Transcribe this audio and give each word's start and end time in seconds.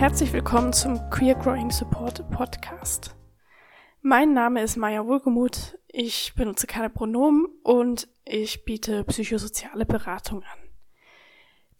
Herzlich 0.00 0.32
willkommen 0.32 0.72
zum 0.72 1.10
Queer 1.10 1.34
Growing 1.34 1.70
Support 1.70 2.30
Podcast. 2.30 3.14
Mein 4.00 4.32
Name 4.32 4.62
ist 4.62 4.78
Maya 4.78 5.06
Wohlgemuth, 5.06 5.78
ich 5.88 6.32
benutze 6.34 6.66
keine 6.66 6.88
Pronomen 6.88 7.44
und 7.64 8.08
ich 8.24 8.64
biete 8.64 9.04
psychosoziale 9.04 9.84
Beratung 9.84 10.42
an. 10.42 10.58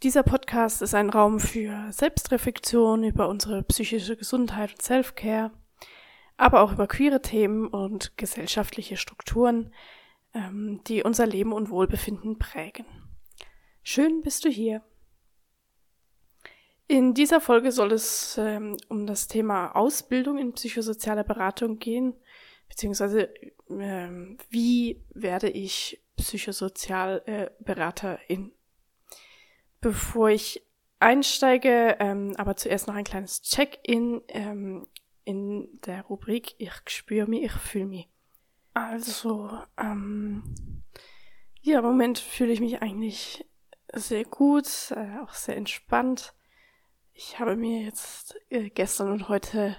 Dieser 0.02 0.22
Podcast 0.22 0.82
ist 0.82 0.94
ein 0.94 1.08
Raum 1.08 1.40
für 1.40 1.90
Selbstreflexion 1.92 3.04
über 3.04 3.26
unsere 3.26 3.62
psychische 3.62 4.18
Gesundheit 4.18 4.72
und 4.72 4.82
Self-Care, 4.82 5.52
aber 6.36 6.60
auch 6.60 6.72
über 6.72 6.88
queere 6.88 7.22
Themen 7.22 7.68
und 7.68 8.18
gesellschaftliche 8.18 8.98
Strukturen, 8.98 9.72
ähm, 10.34 10.82
die 10.86 11.02
unser 11.04 11.26
Leben 11.26 11.54
und 11.54 11.70
Wohlbefinden 11.70 12.38
prägen. 12.38 12.84
Schön 13.82 14.20
bist 14.20 14.44
du 14.44 14.50
hier. 14.50 14.82
In 16.90 17.14
dieser 17.14 17.40
Folge 17.40 17.70
soll 17.70 17.92
es 17.92 18.36
ähm, 18.36 18.76
um 18.88 19.06
das 19.06 19.28
Thema 19.28 19.76
Ausbildung 19.76 20.38
in 20.38 20.54
psychosozialer 20.54 21.22
Beratung 21.22 21.78
gehen, 21.78 22.14
beziehungsweise 22.68 23.32
ähm, 23.68 24.38
wie 24.48 25.00
werde 25.14 25.48
ich 25.48 26.02
Psychosozialberaterin. 26.16 28.50
Bevor 29.80 30.30
ich 30.30 30.66
einsteige, 30.98 31.96
ähm, 32.00 32.34
aber 32.36 32.56
zuerst 32.56 32.88
noch 32.88 32.96
ein 32.96 33.04
kleines 33.04 33.42
Check-in 33.42 34.22
ähm, 34.26 34.88
in 35.22 35.68
der 35.86 36.02
Rubrik 36.02 36.56
Ich 36.58 36.72
spüre 36.88 37.28
mich, 37.28 37.44
ich 37.44 37.52
fühle 37.52 37.86
mich. 37.86 38.08
Also, 38.74 39.48
ähm, 39.78 40.42
ja, 41.62 41.78
im 41.78 41.84
Moment 41.84 42.18
fühle 42.18 42.50
ich 42.50 42.58
mich 42.58 42.82
eigentlich 42.82 43.46
sehr 43.94 44.24
gut, 44.24 44.90
äh, 44.90 45.20
auch 45.22 45.34
sehr 45.34 45.56
entspannt. 45.56 46.34
Ich 47.22 47.38
habe 47.38 47.54
mir 47.54 47.82
jetzt 47.82 48.34
äh, 48.48 48.70
gestern 48.70 49.12
und 49.12 49.28
heute 49.28 49.76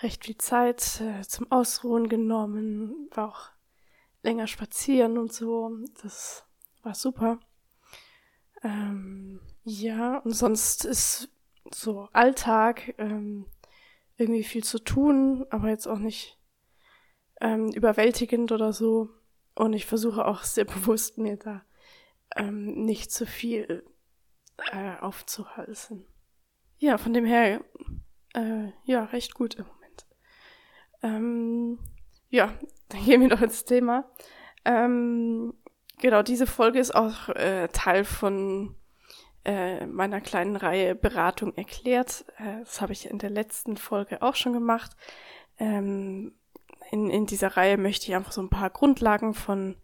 recht 0.00 0.24
viel 0.24 0.38
Zeit 0.38 1.00
äh, 1.00 1.22
zum 1.22 1.50
Ausruhen 1.50 2.08
genommen, 2.08 3.08
war 3.10 3.30
auch 3.30 3.50
länger 4.22 4.46
spazieren 4.46 5.18
und 5.18 5.32
so. 5.32 5.76
Das 6.00 6.44
war 6.84 6.94
super. 6.94 7.40
Ähm, 8.62 9.40
ja, 9.64 10.18
und 10.18 10.30
sonst 10.34 10.84
ist 10.84 11.30
so 11.74 12.08
Alltag 12.12 12.94
ähm, 12.98 13.46
irgendwie 14.16 14.44
viel 14.44 14.62
zu 14.62 14.78
tun, 14.78 15.46
aber 15.50 15.70
jetzt 15.70 15.88
auch 15.88 15.98
nicht 15.98 16.38
ähm, 17.40 17.72
überwältigend 17.72 18.52
oder 18.52 18.72
so. 18.72 19.08
Und 19.56 19.72
ich 19.72 19.84
versuche 19.84 20.24
auch 20.24 20.44
sehr 20.44 20.64
bewusst 20.76 21.18
mir 21.18 21.38
da 21.38 21.64
ähm, 22.36 22.84
nicht 22.84 23.10
zu 23.10 23.26
viel 23.26 23.84
äh, 24.70 24.96
aufzuhalsen. 25.00 26.06
Ja, 26.78 26.98
von 26.98 27.12
dem 27.12 27.24
her, 27.24 27.60
äh, 28.34 28.68
ja, 28.84 29.04
recht 29.04 29.34
gut 29.34 29.54
im 29.54 29.66
Moment. 29.66 30.06
Ähm, 31.02 31.78
ja, 32.30 32.54
dann 32.88 33.04
gehen 33.04 33.20
wir 33.20 33.28
doch 33.28 33.42
ins 33.42 33.64
Thema. 33.64 34.10
Ähm, 34.64 35.54
Genau, 36.00 36.22
diese 36.22 36.46
Folge 36.46 36.78
ist 36.78 36.94
auch 36.94 37.28
äh, 37.30 37.68
Teil 37.72 38.04
von 38.04 38.76
äh, 39.44 39.84
meiner 39.86 40.20
kleinen 40.20 40.54
Reihe 40.54 40.94
Beratung 40.94 41.54
erklärt. 41.56 42.24
Äh, 42.38 42.60
das 42.60 42.80
habe 42.80 42.92
ich 42.92 43.10
in 43.10 43.18
der 43.18 43.30
letzten 43.30 43.76
Folge 43.76 44.22
auch 44.22 44.36
schon 44.36 44.52
gemacht. 44.52 44.92
Ähm, 45.58 46.34
in, 46.92 47.10
in 47.10 47.26
dieser 47.26 47.56
Reihe 47.56 47.76
möchte 47.76 48.06
ich 48.06 48.14
einfach 48.14 48.32
so 48.32 48.40
ein 48.40 48.48
paar 48.48 48.70
Grundlagen 48.70 49.34
von 49.34 49.76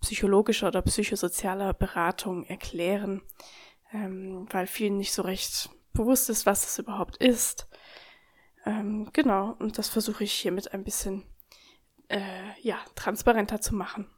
psychologischer 0.00 0.68
oder 0.68 0.82
psychosozialer 0.82 1.74
Beratung 1.74 2.44
erklären, 2.44 3.22
ähm, 3.92 4.46
weil 4.50 4.66
vielen 4.66 4.96
nicht 4.96 5.12
so 5.12 5.22
recht 5.22 5.68
bewusst 5.92 6.30
ist, 6.30 6.46
was 6.46 6.64
es 6.64 6.78
überhaupt 6.78 7.16
ist. 7.18 7.68
Ähm, 8.64 9.10
genau, 9.12 9.56
und 9.58 9.78
das 9.78 9.88
versuche 9.88 10.24
ich 10.24 10.32
hiermit 10.32 10.72
ein 10.72 10.84
bisschen 10.84 11.24
äh, 12.08 12.60
ja, 12.60 12.78
transparenter 12.94 13.60
zu 13.60 13.74
machen. 13.74 14.08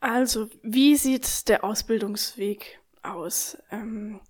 Also, 0.00 0.48
wie 0.62 0.96
sieht 0.96 1.48
der 1.48 1.64
Ausbildungsweg 1.64 2.80
aus? 3.02 3.58
Ähm, 3.70 4.20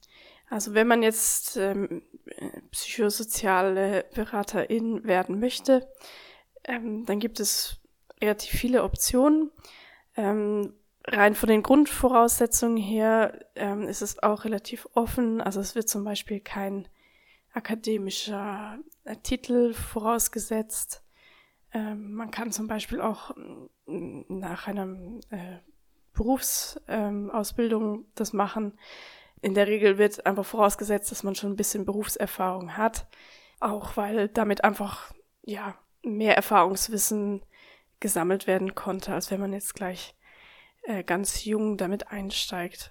also, 0.48 0.72
wenn 0.72 0.86
man 0.86 1.02
jetzt 1.02 1.56
ähm, 1.56 2.02
psychosoziale 2.70 4.06
Beraterin 4.14 5.04
werden 5.04 5.38
möchte, 5.40 5.86
ähm, 6.64 7.04
dann 7.04 7.20
gibt 7.20 7.38
es 7.38 7.80
relativ 8.20 8.58
viele 8.58 8.82
Optionen. 8.82 9.50
Ähm, 10.16 10.74
rein 11.12 11.34
von 11.34 11.48
den 11.48 11.62
Grundvoraussetzungen 11.62 12.76
her 12.76 13.38
ähm, 13.54 13.88
ist 13.88 14.02
es 14.02 14.22
auch 14.22 14.44
relativ 14.44 14.86
offen. 14.94 15.40
Also, 15.40 15.60
es 15.60 15.74
wird 15.74 15.88
zum 15.88 16.04
Beispiel 16.04 16.40
kein 16.40 16.88
akademischer 17.52 18.78
äh, 19.04 19.16
Titel 19.16 19.72
vorausgesetzt. 19.74 21.02
Ähm, 21.72 22.12
man 22.12 22.30
kann 22.30 22.52
zum 22.52 22.66
Beispiel 22.66 23.00
auch 23.00 23.34
mm, 23.86 24.22
nach 24.28 24.68
einer 24.68 24.86
äh, 25.30 25.58
Berufsausbildung 26.12 27.94
ähm, 27.94 28.04
das 28.14 28.32
machen. 28.32 28.78
In 29.40 29.54
der 29.54 29.66
Regel 29.68 29.98
wird 29.98 30.26
einfach 30.26 30.46
vorausgesetzt, 30.46 31.10
dass 31.10 31.22
man 31.22 31.34
schon 31.34 31.52
ein 31.52 31.56
bisschen 31.56 31.84
Berufserfahrung 31.84 32.76
hat, 32.76 33.06
auch 33.60 33.96
weil 33.96 34.28
damit 34.28 34.64
einfach 34.64 35.12
ja 35.44 35.76
mehr 36.02 36.36
Erfahrungswissen 36.36 37.42
gesammelt 38.00 38.46
werden 38.46 38.74
konnte, 38.74 39.14
als 39.14 39.30
wenn 39.30 39.40
man 39.40 39.52
jetzt 39.52 39.74
gleich 39.74 40.14
äh, 40.88 41.04
ganz 41.04 41.44
jung 41.44 41.76
damit 41.76 42.10
einsteigt. 42.10 42.90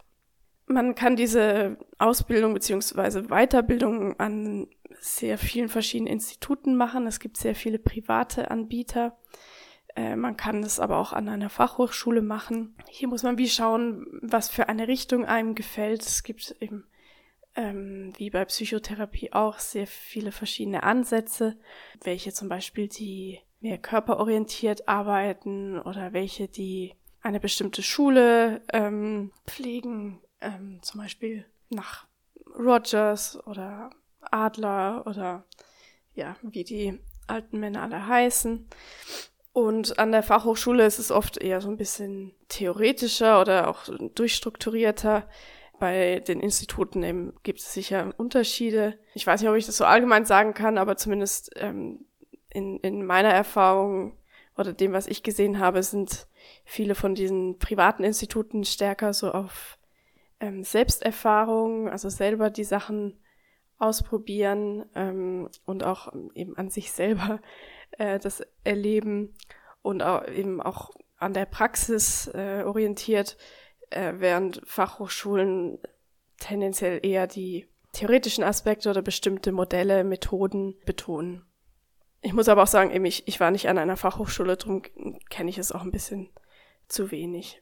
Man 0.68 0.94
kann 0.94 1.16
diese 1.16 1.78
Ausbildung 1.98 2.54
beziehungsweise 2.54 3.24
Weiterbildung 3.24 4.20
an 4.20 4.68
sehr 5.00 5.38
vielen 5.38 5.68
verschiedenen 5.68 6.14
Instituten 6.14 6.76
machen. 6.76 7.08
Es 7.08 7.20
gibt 7.20 7.38
sehr 7.38 7.56
viele 7.56 7.80
private 7.80 8.52
Anbieter. 8.52 9.18
Äh, 9.96 10.16
man 10.16 10.38
kann 10.38 10.62
es 10.62 10.80
aber 10.80 10.98
auch 10.98 11.12
an 11.12 11.28
einer 11.28 11.50
Fachhochschule 11.50 12.22
machen. 12.22 12.76
Hier 12.88 13.08
muss 13.08 13.24
man 13.24 13.40
wie 13.40 13.50
schauen, 13.50 14.06
was 14.22 14.50
für 14.50 14.70
eine 14.70 14.88
Richtung 14.88 15.26
einem 15.26 15.56
gefällt. 15.56 16.04
Es 16.04 16.22
gibt 16.22 16.56
eben, 16.60 16.86
ähm, 17.56 18.14
wie 18.18 18.30
bei 18.30 18.46
Psychotherapie 18.46 19.34
auch, 19.34 19.58
sehr 19.58 19.88
viele 19.88 20.32
verschiedene 20.32 20.84
Ansätze, 20.84 21.58
welche 22.04 22.32
zum 22.32 22.48
Beispiel 22.48 22.90
die 22.90 23.40
mehr 23.60 23.80
körperorientiert 23.80 24.88
arbeiten 24.88 25.80
oder 25.80 26.14
welche 26.14 26.48
die 26.48 26.94
eine 27.28 27.40
bestimmte 27.42 27.84
Schule 27.84 28.62
ähm, 28.72 29.32
pflegen, 29.46 30.20
ähm, 30.40 30.80
zum 30.82 31.02
Beispiel 31.02 31.46
nach 31.70 32.08
Rogers 32.58 33.38
oder 33.46 33.90
Adler 34.22 35.04
oder 35.06 35.44
ja, 36.14 36.38
wie 36.42 36.64
die 36.64 37.00
alten 37.28 37.60
Männer 37.60 37.84
alle 37.84 38.08
heißen. 38.08 38.68
Und 39.52 40.00
an 40.00 40.12
der 40.12 40.24
Fachhochschule 40.24 40.86
ist 40.86 41.00
es 41.00 41.12
oft 41.12 41.38
eher 41.38 41.60
so 41.62 41.70
ein 41.70 41.78
bisschen 41.78 42.34
theoretischer 42.48 43.42
oder 43.42 43.68
auch 43.68 43.90
durchstrukturierter. 44.16 45.28
Bei 45.80 46.22
den 46.22 46.40
Instituten 46.40 47.04
eben 47.04 47.34
gibt 47.44 47.60
es 47.60 47.74
sicher 47.74 48.14
Unterschiede. 48.18 48.98
Ich 49.14 49.28
weiß 49.28 49.42
nicht, 49.42 49.50
ob 49.50 49.58
ich 49.58 49.66
das 49.66 49.78
so 49.78 49.86
allgemein 49.86 50.26
sagen 50.26 50.54
kann, 50.54 50.78
aber 50.78 50.96
zumindest 50.96 51.52
ähm, 51.56 52.06
in, 52.50 52.80
in 52.80 53.06
meiner 53.06 53.30
Erfahrung 53.30 54.18
oder 54.58 54.74
dem, 54.74 54.94
was 54.94 55.08
ich 55.08 55.24
gesehen 55.24 55.60
habe, 55.60 55.84
sind 55.84 56.28
viele 56.66 56.96
von 56.96 57.16
diesen 57.16 57.60
privaten 57.60 58.04
Instituten 58.04 58.64
stärker 58.64 59.14
so 59.14 59.32
auf 59.32 59.78
ähm, 60.40 60.64
Selbsterfahrung, 60.64 61.90
also 61.90 62.10
selber 62.10 62.50
die 62.50 62.64
Sachen 62.64 63.20
ausprobieren 63.78 64.86
ähm, 64.96 65.50
und 65.66 65.84
auch 65.84 66.12
eben 66.34 66.58
an 66.58 66.70
sich 66.70 66.92
selber 66.92 67.40
äh, 67.92 68.20
das 68.20 68.44
erleben 68.64 69.36
und 69.82 70.02
auch 70.02 70.28
eben 70.28 70.62
auch 70.62 70.92
an 71.18 71.34
der 71.34 71.46
Praxis 71.46 72.28
äh, 72.34 72.64
orientiert, 72.66 73.38
äh, 73.90 74.14
während 74.18 74.62
Fachhochschulen 74.66 75.80
tendenziell 76.40 77.00
eher 77.04 77.28
die 77.28 77.68
theoretischen 77.94 78.44
Aspekte 78.44 78.90
oder 78.90 79.02
bestimmte 79.02 79.52
Modelle, 79.52 80.04
Methoden 80.04 80.76
betonen. 80.86 81.47
Ich 82.22 82.34
muss 82.34 82.50
aber 82.50 82.64
auch 82.64 82.68
sagen, 82.68 82.92
eben 82.92 83.06
ich, 83.06 83.28
ich 83.28 83.40
war 83.40 83.52
nicht 83.52 83.70
an 83.70 83.78
einer 83.78 83.98
Fachhochschule, 83.98 84.58
darum 84.58 84.82
kenne 85.30 85.50
ich 85.50 85.58
es 85.58 85.72
auch 85.72 85.84
ein 85.84 85.92
bisschen 85.92 86.30
zu 86.88 87.12
wenig. 87.12 87.62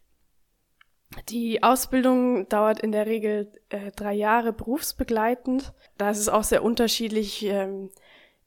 Die 1.30 1.64
Ausbildung 1.64 2.50
dauert 2.50 2.80
in 2.80 2.92
der 2.92 3.06
Regel 3.06 3.52
äh, 3.70 3.92
drei 3.92 4.14
Jahre 4.14 4.54
berufsbegleitend. 4.54 5.74
Da 5.98 6.10
ist 6.10 6.20
es 6.20 6.30
auch 6.30 6.44
sehr 6.44 6.64
unterschiedlich, 6.64 7.46
ähm, 7.46 7.90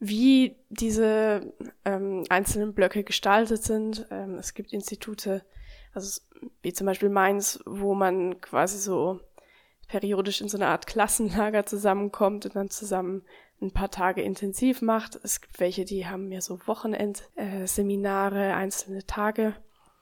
wie 0.01 0.57
diese 0.69 1.53
ähm, 1.85 2.25
einzelnen 2.29 2.75
Blöcke 2.75 3.05
gestaltet 3.05 3.63
sind. 3.63 4.07
Ähm, 4.11 4.35
es 4.35 4.55
gibt 4.55 4.73
Institute, 4.73 5.45
also 5.93 6.21
wie 6.63 6.73
zum 6.73 6.87
Beispiel 6.87 7.09
Mainz, 7.09 7.61
wo 7.65 7.95
man 7.95 8.41
quasi 8.41 8.79
so 8.79 9.21
periodisch 9.89 10.41
in 10.41 10.49
so 10.49 10.59
einer 10.59 10.69
Art 10.69 10.87
Klassenlager 10.87 11.65
zusammenkommt 11.65 12.45
und 12.47 12.55
dann 12.55 12.71
zusammen 12.71 13.25
ein 13.61 13.73
paar 13.73 13.91
Tage 13.91 14.23
intensiv 14.23 14.83
macht. 14.83 15.19
Es 15.23 15.41
gibt 15.41 15.59
welche, 15.61 15.85
die 15.85 16.07
haben 16.07 16.29
mehr 16.29 16.43
so 16.43 16.61
Wochenendseminare, 16.67 18.49
äh, 18.49 18.53
einzelne 18.53 19.05
Tage. 19.05 19.55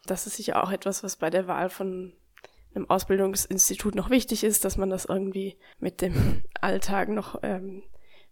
Das 0.04 0.26
ist 0.26 0.36
sicher 0.36 0.62
auch 0.62 0.70
etwas, 0.70 1.02
was 1.02 1.16
bei 1.16 1.30
der 1.30 1.46
Wahl 1.46 1.70
von 1.70 2.12
einem 2.74 2.88
Ausbildungsinstitut 2.88 3.94
noch 3.94 4.10
wichtig 4.10 4.44
ist, 4.44 4.64
dass 4.64 4.76
man 4.76 4.90
das 4.90 5.06
irgendwie 5.06 5.58
mit 5.78 6.02
dem 6.02 6.44
Alltag 6.60 7.08
noch 7.08 7.40
ähm, 7.42 7.82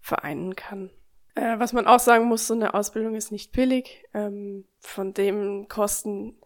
vereinen 0.01 0.55
kann. 0.55 0.91
Äh, 1.35 1.59
was 1.59 1.73
man 1.73 1.87
auch 1.87 1.99
sagen 1.99 2.27
muss, 2.27 2.47
so 2.47 2.55
eine 2.55 2.75
Ausbildung 2.75 3.15
ist 3.15 3.33
nicht 3.33 3.53
billig. 3.53 4.05
Ähm, 4.13 4.67
von 4.81 5.15
dem 5.15 5.67
Kosten, 5.69 6.39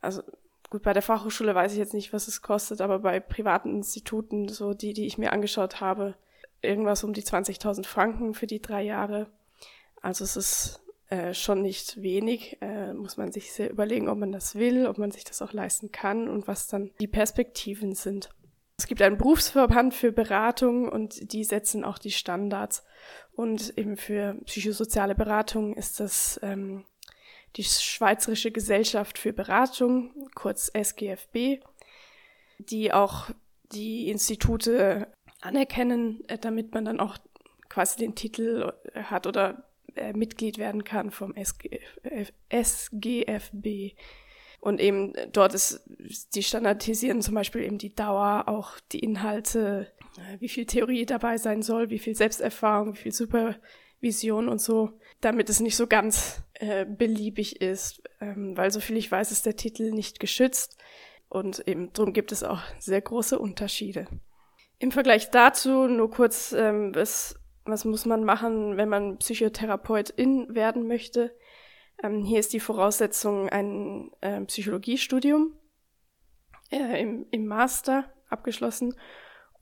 also 0.00 0.22
gut, 0.70 0.82
bei 0.82 0.92
der 0.92 1.02
Fachhochschule 1.02 1.54
weiß 1.54 1.72
ich 1.72 1.78
jetzt 1.78 1.94
nicht, 1.94 2.12
was 2.12 2.28
es 2.28 2.42
kostet, 2.42 2.80
aber 2.80 2.98
bei 3.00 3.18
privaten 3.18 3.70
Instituten, 3.70 4.48
so 4.48 4.74
die, 4.74 4.92
die 4.92 5.06
ich 5.06 5.18
mir 5.18 5.32
angeschaut 5.32 5.80
habe, 5.80 6.14
irgendwas 6.66 7.04
um 7.04 7.12
die 7.12 7.22
20.000 7.22 7.86
Franken 7.86 8.34
für 8.34 8.46
die 8.46 8.60
drei 8.60 8.82
Jahre. 8.82 9.28
Also 10.02 10.24
es 10.24 10.36
ist 10.36 10.80
äh, 11.08 11.34
schon 11.34 11.62
nicht 11.62 12.02
wenig. 12.02 12.58
Äh, 12.60 12.92
muss 12.92 13.16
man 13.16 13.32
sich 13.32 13.52
sehr 13.52 13.70
überlegen, 13.70 14.08
ob 14.08 14.18
man 14.18 14.32
das 14.32 14.56
will, 14.56 14.86
ob 14.86 14.98
man 14.98 15.12
sich 15.12 15.24
das 15.24 15.40
auch 15.42 15.52
leisten 15.52 15.92
kann 15.92 16.28
und 16.28 16.48
was 16.48 16.66
dann 16.66 16.90
die 17.00 17.06
Perspektiven 17.06 17.94
sind. 17.94 18.30
Es 18.78 18.86
gibt 18.86 19.00
einen 19.00 19.16
Berufsverband 19.16 19.94
für 19.94 20.12
Beratung 20.12 20.88
und 20.88 21.32
die 21.32 21.44
setzen 21.44 21.84
auch 21.84 21.98
die 21.98 22.10
Standards. 22.10 22.84
Und 23.32 23.76
eben 23.78 23.96
für 23.96 24.36
psychosoziale 24.44 25.14
Beratung 25.14 25.74
ist 25.74 26.00
das 26.00 26.38
ähm, 26.42 26.84
die 27.56 27.64
Schweizerische 27.64 28.50
Gesellschaft 28.50 29.18
für 29.18 29.32
Beratung, 29.32 30.28
kurz 30.34 30.70
SGFB, 30.74 31.60
die 32.58 32.92
auch 32.92 33.30
die 33.72 34.10
Institute 34.10 35.08
anerkennen, 35.46 36.22
äh, 36.28 36.38
damit 36.38 36.74
man 36.74 36.84
dann 36.84 37.00
auch 37.00 37.16
quasi 37.68 37.98
den 37.98 38.14
Titel 38.14 38.72
äh, 38.92 39.02
hat 39.02 39.26
oder 39.26 39.64
äh, 39.94 40.12
Mitglied 40.12 40.58
werden 40.58 40.84
kann 40.84 41.10
vom 41.10 41.34
SGF, 41.34 42.32
SGFB. 42.48 43.94
Und 44.60 44.80
eben 44.80 45.12
dort 45.32 45.54
ist, 45.54 45.84
die 46.34 46.42
standardisieren 46.42 47.22
zum 47.22 47.34
Beispiel 47.34 47.62
eben 47.62 47.78
die 47.78 47.94
Dauer, 47.94 48.44
auch 48.46 48.80
die 48.92 48.98
Inhalte, 48.98 49.92
wie 50.40 50.48
viel 50.48 50.66
Theorie 50.66 51.06
dabei 51.06 51.36
sein 51.36 51.62
soll, 51.62 51.90
wie 51.90 51.98
viel 51.98 52.16
Selbsterfahrung, 52.16 52.94
wie 52.94 52.98
viel 52.98 53.12
Supervision 53.12 54.48
und 54.48 54.60
so, 54.60 54.98
damit 55.20 55.50
es 55.50 55.60
nicht 55.60 55.76
so 55.76 55.86
ganz 55.86 56.42
äh, 56.54 56.84
beliebig 56.84 57.60
ist, 57.60 58.02
ähm, 58.20 58.56
weil 58.56 58.70
soviel 58.70 58.96
ich 58.96 59.12
weiß, 59.12 59.30
ist 59.30 59.46
der 59.46 59.56
Titel 59.56 59.92
nicht 59.92 60.20
geschützt 60.20 60.78
und 61.28 61.66
eben 61.68 61.92
darum 61.92 62.12
gibt 62.12 62.32
es 62.32 62.42
auch 62.42 62.62
sehr 62.78 63.00
große 63.00 63.38
Unterschiede. 63.38 64.06
Im 64.78 64.92
Vergleich 64.92 65.30
dazu 65.30 65.86
nur 65.86 66.10
kurz, 66.10 66.52
ähm, 66.52 66.94
was, 66.94 67.38
was 67.64 67.84
muss 67.84 68.04
man 68.04 68.24
machen, 68.24 68.76
wenn 68.76 68.88
man 68.88 69.18
Psychotherapeutin 69.18 70.54
werden 70.54 70.86
möchte? 70.86 71.34
Ähm, 72.02 72.24
hier 72.24 72.40
ist 72.40 72.52
die 72.52 72.60
Voraussetzung 72.60 73.48
ein 73.48 74.10
äh, 74.20 74.42
Psychologiestudium 74.42 75.54
äh, 76.70 77.00
im, 77.00 77.26
im 77.30 77.46
Master 77.46 78.04
abgeschlossen. 78.28 78.94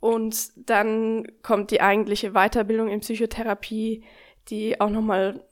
Und 0.01 0.51
dann 0.57 1.27
kommt 1.43 1.71
die 1.71 1.81
eigentliche 1.81 2.33
Weiterbildung 2.33 2.89
in 2.89 3.01
Psychotherapie, 3.01 4.05
die 4.49 4.81
auch 4.81 4.91
nochmal 4.91 5.45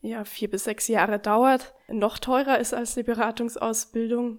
ja, 0.00 0.24
vier 0.24 0.50
bis 0.50 0.64
sechs 0.64 0.88
Jahre 0.88 1.18
dauert, 1.18 1.74
noch 1.88 2.18
teurer 2.18 2.58
ist 2.58 2.72
als 2.72 2.94
die 2.94 3.02
Beratungsausbildung 3.02 4.38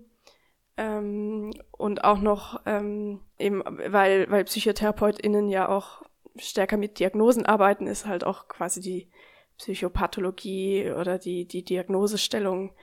ähm, 0.82 1.54
und 1.72 2.04
auch 2.04 2.20
noch 2.20 2.60
ähm, 2.66 3.22
eben, 3.38 3.64
weil, 3.64 4.30
weil 4.32 4.46
PsychotherapeutInnen 4.46 5.48
ja 5.48 5.70
auch 5.70 6.02
stärker 6.38 6.78
mit 6.78 6.98
Diagnosen 6.98 7.46
arbeiten, 7.46 7.86
ist 7.86 8.08
halt 8.08 8.24
auch 8.24 8.48
quasi 8.48 8.82
die 8.82 9.12
Psychopathologie 9.58 10.92
oder 10.92 11.20
die, 11.20 11.46
die 11.46 11.64
Diagnosestellung 11.64 12.74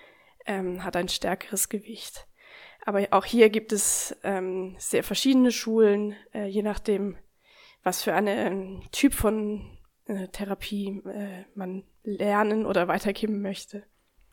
ähm, 0.46 0.84
hat 0.84 0.94
ein 0.94 1.08
stärkeres 1.08 1.68
Gewicht. 1.68 2.28
Aber 2.86 3.04
auch 3.10 3.24
hier 3.24 3.50
gibt 3.50 3.72
es 3.72 4.16
ähm, 4.22 4.76
sehr 4.78 5.02
verschiedene 5.02 5.50
Schulen, 5.50 6.14
äh, 6.32 6.46
je 6.46 6.62
nachdem, 6.62 7.16
was 7.82 8.04
für 8.04 8.14
einen 8.14 8.88
Typ 8.92 9.12
von 9.12 9.76
äh, 10.06 10.28
Therapie 10.28 11.02
äh, 11.04 11.44
man 11.56 11.82
lernen 12.04 12.64
oder 12.64 12.86
weitergeben 12.86 13.42
möchte. 13.42 13.82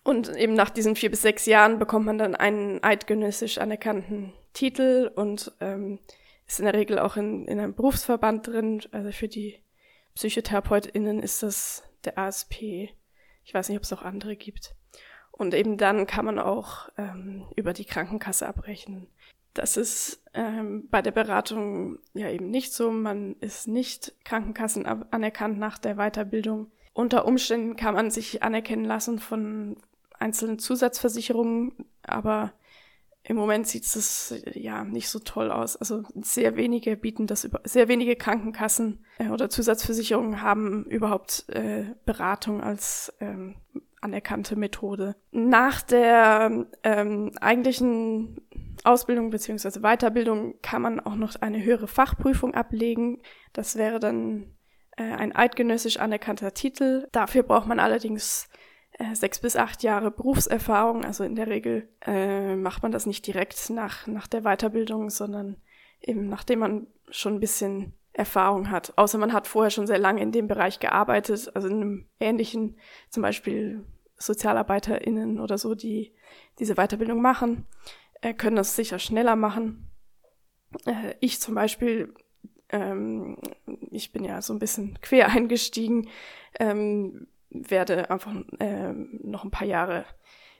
Und 0.05 0.35
eben 0.37 0.53
nach 0.53 0.69
diesen 0.69 0.95
vier 0.95 1.09
bis 1.09 1.23
sechs 1.23 1.47
Jahren 1.47 1.79
bekommt 1.79 2.05
man 2.05 2.19
dann 2.19 2.35
einen 2.35 2.81
eidgenössisch 2.83 3.57
anerkannten 3.57 4.33
Titel 4.53 5.11
und 5.15 5.51
ähm, 5.59 5.97
ist 6.45 6.59
in 6.59 6.65
der 6.65 6.75
Regel 6.75 6.99
auch 6.99 7.17
in, 7.17 7.47
in 7.47 7.59
einem 7.59 7.73
Berufsverband 7.73 8.45
drin. 8.45 8.83
Also 8.91 9.11
für 9.11 9.27
die 9.27 9.59
PsychotherapeutInnen 10.13 11.23
ist 11.23 11.41
das 11.41 11.81
der 12.03 12.19
ASP. 12.19 12.91
Ich 13.43 13.53
weiß 13.53 13.67
nicht, 13.67 13.77
ob 13.77 13.83
es 13.83 13.93
auch 13.93 14.03
andere 14.03 14.35
gibt. 14.35 14.75
Und 15.31 15.55
eben 15.55 15.75
dann 15.75 16.05
kann 16.05 16.25
man 16.25 16.37
auch 16.37 16.87
ähm, 16.99 17.47
über 17.55 17.73
die 17.73 17.85
Krankenkasse 17.85 18.47
abrechnen. 18.47 19.07
Das 19.55 19.75
ist 19.75 20.23
ähm, 20.35 20.87
bei 20.91 21.01
der 21.01 21.11
Beratung 21.11 21.97
ja 22.13 22.29
eben 22.29 22.51
nicht 22.51 22.73
so. 22.73 22.91
Man 22.91 23.37
ist 23.39 23.67
nicht 23.67 24.13
Krankenkassen 24.23 24.85
anerkannt 24.85 25.57
nach 25.57 25.79
der 25.79 25.95
Weiterbildung. 25.95 26.71
Unter 26.93 27.25
Umständen 27.25 27.75
kann 27.75 27.95
man 27.95 28.11
sich 28.11 28.43
anerkennen 28.43 28.85
lassen 28.85 29.17
von 29.17 29.77
einzelnen 30.19 30.59
Zusatzversicherungen, 30.59 31.73
aber 32.03 32.53
im 33.27 33.37
Moment 33.37 33.67
sieht 33.67 33.83
es 33.83 34.35
ja 34.53 34.83
nicht 34.83 35.09
so 35.09 35.19
toll 35.19 35.51
aus. 35.51 35.75
Also 35.75 36.03
sehr 36.21 36.55
wenige 36.55 36.95
bieten 36.95 37.25
das 37.25 37.43
über, 37.43 37.59
sehr 37.63 37.87
wenige 37.87 38.15
Krankenkassen 38.15 39.03
äh, 39.17 39.29
oder 39.29 39.49
Zusatzversicherungen 39.49 40.41
haben 40.41 40.85
überhaupt 40.85 41.45
äh, 41.49 41.85
Beratung 42.05 42.61
als 42.61 43.13
ähm, 43.19 43.55
anerkannte 43.99 44.55
Methode. 44.55 45.15
Nach 45.31 45.81
der 45.81 46.67
ähm, 46.83 47.31
eigentlichen 47.41 48.41
Ausbildung 48.83 49.31
beziehungsweise 49.31 49.81
Weiterbildung 49.81 50.61
kann 50.61 50.83
man 50.83 50.99
auch 50.99 51.15
noch 51.15 51.35
eine 51.41 51.63
höhere 51.63 51.87
Fachprüfung 51.87 52.53
ablegen. 52.53 53.23
Das 53.53 53.75
wäre 53.75 53.99
dann 53.99 54.55
äh, 54.97 55.03
ein 55.03 55.35
eidgenössisch 55.35 55.97
anerkannter 55.97 56.53
Titel. 56.53 57.07
Dafür 57.11 57.41
braucht 57.41 57.67
man 57.67 57.79
allerdings 57.79 58.47
sechs 59.13 59.39
bis 59.39 59.55
acht 59.55 59.83
Jahre 59.83 60.11
Berufserfahrung. 60.11 61.03
Also 61.03 61.23
in 61.23 61.35
der 61.35 61.47
Regel 61.47 61.89
äh, 62.05 62.55
macht 62.55 62.83
man 62.83 62.91
das 62.91 63.05
nicht 63.05 63.27
direkt 63.27 63.69
nach, 63.69 64.07
nach 64.07 64.27
der 64.27 64.41
Weiterbildung, 64.41 65.09
sondern 65.09 65.57
eben 66.01 66.29
nachdem 66.29 66.59
man 66.59 66.87
schon 67.09 67.35
ein 67.35 67.39
bisschen 67.39 67.93
Erfahrung 68.13 68.71
hat. 68.71 68.97
Außer 68.97 69.17
man 69.17 69.33
hat 69.33 69.47
vorher 69.47 69.71
schon 69.71 69.87
sehr 69.87 69.99
lange 69.99 70.21
in 70.21 70.31
dem 70.31 70.47
Bereich 70.47 70.79
gearbeitet, 70.79 71.51
also 71.53 71.67
in 71.67 71.75
einem 71.75 72.09
ähnlichen, 72.19 72.77
zum 73.09 73.21
Beispiel 73.21 73.83
SozialarbeiterInnen 74.17 75.39
oder 75.39 75.57
so, 75.57 75.75
die 75.75 76.13
diese 76.59 76.75
Weiterbildung 76.75 77.21
machen, 77.21 77.65
äh, 78.21 78.33
können 78.33 78.55
das 78.55 78.75
sicher 78.75 78.99
schneller 78.99 79.35
machen. 79.35 79.91
Äh, 80.85 81.15
ich 81.19 81.41
zum 81.41 81.55
Beispiel, 81.55 82.13
ähm, 82.69 83.37
ich 83.91 84.13
bin 84.13 84.23
ja 84.23 84.41
so 84.41 84.53
ein 84.53 84.59
bisschen 84.59 84.97
quer 85.01 85.27
eingestiegen, 85.29 86.07
ähm, 86.59 87.27
werde 87.69 88.09
einfach 88.09 88.33
ähm, 88.59 89.19
noch 89.23 89.43
ein 89.43 89.51
paar 89.51 89.67
Jahre 89.67 90.05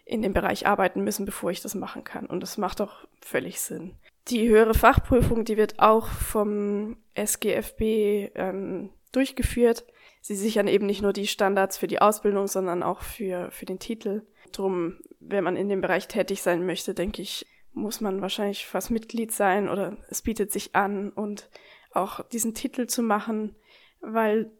in 0.05 0.21
dem 0.21 0.33
Bereich 0.33 0.67
arbeiten 0.67 1.03
müssen, 1.03 1.25
bevor 1.25 1.49
ich 1.51 1.61
das 1.61 1.73
machen 1.75 2.03
kann. 2.03 2.27
Und 2.27 2.41
das 2.41 2.57
macht 2.57 2.79
auch 2.79 3.07
völlig 3.21 3.59
Sinn. 3.59 3.95
Die 4.27 4.47
höhere 4.47 4.73
Fachprüfung, 4.73 5.45
die 5.45 5.57
wird 5.57 5.79
auch 5.79 6.07
vom 6.07 6.97
SGFB 7.15 8.31
ähm, 8.35 8.91
durchgeführt. 9.11 9.85
Sie 10.21 10.35
sichern 10.35 10.67
eben 10.67 10.85
nicht 10.85 11.01
nur 11.01 11.13
die 11.13 11.27
Standards 11.27 11.77
für 11.77 11.87
die 11.87 12.01
Ausbildung, 12.01 12.47
sondern 12.47 12.83
auch 12.83 13.01
für, 13.01 13.49
für 13.51 13.65
den 13.65 13.79
Titel. 13.79 14.23
Drum, 14.51 14.97
wenn 15.19 15.43
man 15.43 15.55
in 15.55 15.69
dem 15.69 15.81
Bereich 15.81 16.07
tätig 16.07 16.41
sein 16.41 16.65
möchte, 16.65 16.93
denke 16.93 17.21
ich, 17.21 17.45
muss 17.73 17.99
man 17.99 18.21
wahrscheinlich 18.21 18.65
fast 18.65 18.89
Mitglied 18.89 19.31
sein 19.31 19.69
oder 19.69 19.97
es 20.09 20.21
bietet 20.21 20.51
sich 20.51 20.75
an 20.75 21.09
und 21.09 21.49
auch 21.91 22.21
diesen 22.29 22.53
Titel 22.53 22.87
zu 22.87 23.01
machen, 23.01 23.55
weil 24.01 24.51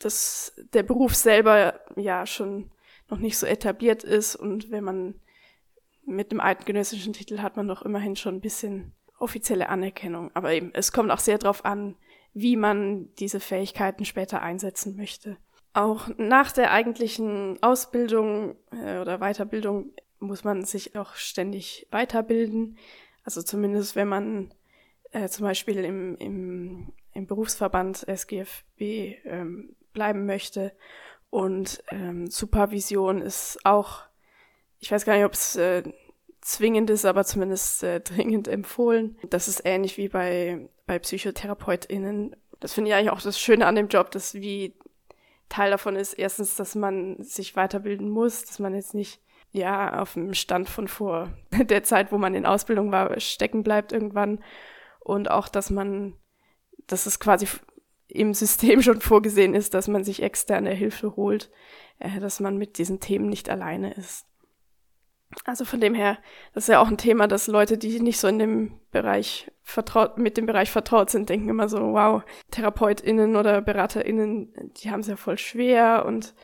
das, 0.00 0.52
der 0.72 0.82
Beruf 0.82 1.14
selber 1.14 1.80
ja 1.96 2.26
schon 2.26 2.70
noch 3.08 3.18
nicht 3.18 3.38
so 3.38 3.46
etabliert 3.46 4.04
ist 4.04 4.36
und 4.36 4.70
wenn 4.70 4.84
man 4.84 5.14
mit 6.04 6.30
einem 6.30 6.40
eidgenössischen 6.40 7.12
Titel 7.12 7.38
hat 7.38 7.56
man 7.56 7.68
doch 7.68 7.82
immerhin 7.82 8.16
schon 8.16 8.36
ein 8.36 8.40
bisschen 8.40 8.92
offizielle 9.18 9.68
Anerkennung. 9.68 10.30
Aber 10.34 10.52
eben, 10.52 10.70
es 10.74 10.92
kommt 10.92 11.10
auch 11.10 11.18
sehr 11.18 11.38
darauf 11.38 11.64
an, 11.64 11.96
wie 12.32 12.56
man 12.56 13.14
diese 13.16 13.40
Fähigkeiten 13.40 14.04
später 14.04 14.42
einsetzen 14.42 14.96
möchte. 14.96 15.36
Auch 15.72 16.08
nach 16.16 16.52
der 16.52 16.72
eigentlichen 16.72 17.62
Ausbildung 17.62 18.56
äh, 18.72 18.98
oder 18.98 19.18
Weiterbildung 19.18 19.92
muss 20.18 20.42
man 20.42 20.64
sich 20.64 20.96
auch 20.96 21.14
ständig 21.14 21.86
weiterbilden. 21.90 22.76
Also 23.24 23.42
zumindest 23.42 23.94
wenn 23.94 24.08
man 24.08 24.54
äh, 25.12 25.28
zum 25.28 25.46
Beispiel 25.46 25.84
im, 25.84 26.16
im, 26.16 26.92
im 27.12 27.26
Berufsverband 27.26 28.08
SGFB 28.08 28.80
ähm, 29.24 29.76
bleiben 29.92 30.26
möchte. 30.26 30.72
Und 31.30 31.82
ähm, 31.90 32.28
Supervision 32.28 33.22
ist 33.22 33.58
auch, 33.64 34.02
ich 34.78 34.90
weiß 34.90 35.04
gar 35.04 35.14
nicht, 35.14 35.24
ob 35.24 35.32
es 35.32 35.56
äh, 35.56 35.82
zwingend 36.40 36.90
ist, 36.90 37.04
aber 37.04 37.24
zumindest 37.24 37.82
äh, 37.82 38.00
dringend 38.00 38.48
empfohlen. 38.48 39.18
Das 39.28 39.48
ist 39.48 39.62
ähnlich 39.64 39.96
wie 39.96 40.08
bei, 40.08 40.68
bei 40.86 40.98
PsychotherapeutInnen. 40.98 42.36
Das 42.58 42.74
finde 42.74 42.90
ich 42.90 42.94
eigentlich 42.96 43.10
auch 43.10 43.22
das 43.22 43.40
Schöne 43.40 43.66
an 43.66 43.74
dem 43.74 43.88
Job, 43.88 44.10
dass 44.10 44.34
wie 44.34 44.74
Teil 45.48 45.70
davon 45.70 45.96
ist 45.96 46.14
erstens, 46.14 46.54
dass 46.56 46.74
man 46.74 47.22
sich 47.22 47.56
weiterbilden 47.56 48.08
muss, 48.08 48.44
dass 48.44 48.58
man 48.58 48.74
jetzt 48.74 48.94
nicht 48.94 49.20
ja 49.52 50.00
auf 50.00 50.14
dem 50.14 50.32
Stand 50.32 50.68
von 50.68 50.88
vor 50.88 51.32
der 51.52 51.82
Zeit, 51.82 52.12
wo 52.12 52.18
man 52.18 52.34
in 52.34 52.46
Ausbildung 52.46 52.92
war, 52.92 53.18
stecken 53.20 53.62
bleibt 53.62 53.92
irgendwann. 53.92 54.42
Und 55.00 55.30
auch, 55.30 55.48
dass 55.48 55.70
man, 55.70 56.14
dass 56.86 57.06
es 57.06 57.20
quasi 57.20 57.48
im 58.14 58.34
System 58.34 58.82
schon 58.82 59.00
vorgesehen 59.00 59.54
ist, 59.54 59.74
dass 59.74 59.88
man 59.88 60.04
sich 60.04 60.22
externe 60.22 60.70
Hilfe 60.70 61.16
holt, 61.16 61.50
äh, 61.98 62.20
dass 62.20 62.40
man 62.40 62.56
mit 62.56 62.78
diesen 62.78 63.00
Themen 63.00 63.28
nicht 63.28 63.48
alleine 63.48 63.94
ist. 63.94 64.26
Also 65.44 65.64
von 65.64 65.80
dem 65.80 65.94
her, 65.94 66.18
das 66.54 66.64
ist 66.64 66.68
ja 66.68 66.80
auch 66.80 66.88
ein 66.88 66.98
Thema, 66.98 67.28
dass 67.28 67.46
Leute, 67.46 67.78
die 67.78 68.00
nicht 68.00 68.18
so 68.18 68.26
in 68.26 68.40
dem 68.40 68.80
Bereich 68.90 69.50
vertraut, 69.62 70.18
mit 70.18 70.36
dem 70.36 70.46
Bereich 70.46 70.70
vertraut 70.72 71.10
sind, 71.10 71.28
denken 71.28 71.48
immer 71.48 71.68
so, 71.68 71.78
wow, 71.78 72.22
TherapeutInnen 72.50 73.36
oder 73.36 73.62
BeraterInnen, 73.62 74.72
die 74.76 74.90
haben 74.90 75.00
es 75.00 75.06
ja 75.06 75.14
voll 75.14 75.38
schwer 75.38 76.04
und 76.04 76.34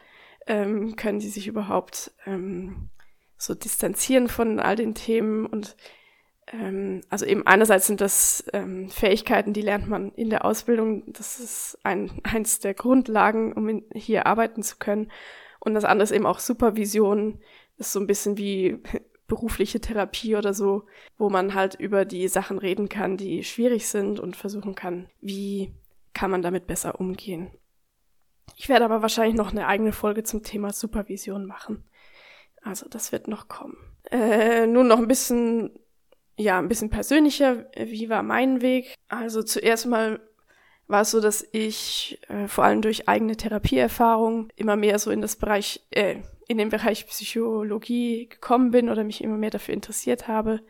ähm, 0.47 0.95
können 0.95 1.19
die 1.19 1.29
sich 1.29 1.49
überhaupt 1.49 2.13
ähm, 2.27 2.91
so 3.37 3.55
distanzieren 3.55 4.29
von 4.29 4.61
all 4.61 4.77
den 4.77 4.95
Themen 4.95 5.47
und 5.47 5.77
ähm, 6.53 7.01
also 7.09 7.27
eben 7.27 7.47
einerseits 7.47 7.87
sind 7.87 8.01
das 8.01 8.45
ähm, 8.53 8.89
Fähigkeiten, 8.89 9.53
die 9.53 9.63
lernt 9.63 9.89
man 9.89 10.13
in 10.13 10.31
der 10.31 10.45
Ausbildung. 10.45 11.03
Das 11.13 11.41
ist 11.41 11.79
ein, 11.83 12.11
eins 12.23 12.61
der 12.61 12.75
Grundlagen, 12.75 13.53
um 13.53 13.69
in, 13.69 13.85
hier 13.93 14.27
arbeiten 14.27 14.63
zu 14.63 14.77
können. 14.77 15.11
Und 15.61 15.75
das 15.75 15.85
andere 15.85 16.05
ist 16.05 16.13
eben 16.13 16.27
auch 16.27 16.39
Supervision. 16.39 17.41
Das 17.77 17.89
ist 17.89 17.93
so 17.93 18.01
ein 18.01 18.07
bisschen 18.07 18.39
wie 18.39 18.79
berufliche 19.27 19.81
Therapie 19.81 20.37
oder 20.37 20.55
so, 20.55 20.85
wo 21.19 21.29
man 21.29 21.55
halt 21.55 21.75
über 21.75 22.05
die 22.05 22.29
Sachen 22.29 22.59
reden 22.59 22.89
kann, 22.89 23.17
die 23.17 23.43
schwierig 23.43 23.89
sind 23.89 24.21
und 24.21 24.37
versuchen 24.37 24.77
kann, 24.77 25.09
wie 25.21 25.75
kann 26.15 26.31
man 26.31 26.43
damit 26.43 26.69
besser 26.69 27.01
umgehen. 27.01 27.51
Ich 28.55 28.69
werde 28.69 28.85
aber 28.85 29.03
wahrscheinlich 29.03 29.35
noch 29.35 29.51
eine 29.51 29.67
eigene 29.67 29.93
Folge 29.93 30.23
zum 30.23 30.45
Thema 30.45 30.73
Supervision 30.73 31.45
machen. 31.45 31.83
Also 32.63 32.89
das 32.89 33.11
wird 33.11 33.27
noch 33.27 33.49
kommen. 33.49 33.77
Äh, 34.11 34.67
nun 34.67 34.87
noch 34.87 34.99
ein 34.99 35.09
bisschen, 35.09 35.71
ja, 36.37 36.59
ein 36.59 36.69
bisschen 36.69 36.91
persönlicher. 36.91 37.67
Wie 37.77 38.09
war 38.09 38.23
mein 38.23 38.61
Weg? 38.61 38.95
Also 39.09 39.43
zuerst 39.43 39.87
mal 39.87 40.21
war 40.87 41.03
es 41.03 41.11
so, 41.11 41.21
dass 41.21 41.47
ich 41.53 42.21
äh, 42.29 42.47
vor 42.47 42.65
allem 42.65 42.83
durch 42.83 43.09
eigene 43.09 43.37
Therapieerfahrung 43.37 44.51
immer 44.55 44.77
mehr 44.77 44.99
so 44.99 45.11
in 45.11 45.21
das 45.21 45.37
Bereich, 45.37 45.85
äh, 45.91 46.17
in 46.47 46.59
den 46.59 46.69
Bereich 46.69 47.07
Psychologie 47.09 48.29
gekommen 48.29 48.71
bin 48.71 48.89
oder 48.89 49.03
mich 49.03 49.25
immer 49.25 49.37
mehr 49.37 49.51
dafür 49.51 49.75
interessiert 49.75 50.29
habe, 50.29 50.61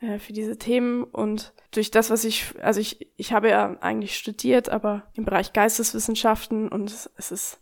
äh, 0.00 0.18
für 0.18 0.32
diese 0.32 0.56
Themen. 0.56 1.04
Und 1.04 1.52
durch 1.72 1.90
das, 1.90 2.08
was 2.08 2.24
ich, 2.24 2.54
also 2.62 2.80
ich, 2.80 3.10
ich 3.16 3.32
habe 3.32 3.50
ja 3.50 3.76
eigentlich 3.80 4.16
studiert, 4.16 4.70
aber 4.70 5.10
im 5.14 5.24
Bereich 5.24 5.52
Geisteswissenschaften 5.52 6.68
und 6.68 6.90
es 6.90 7.30
ist 7.30 7.60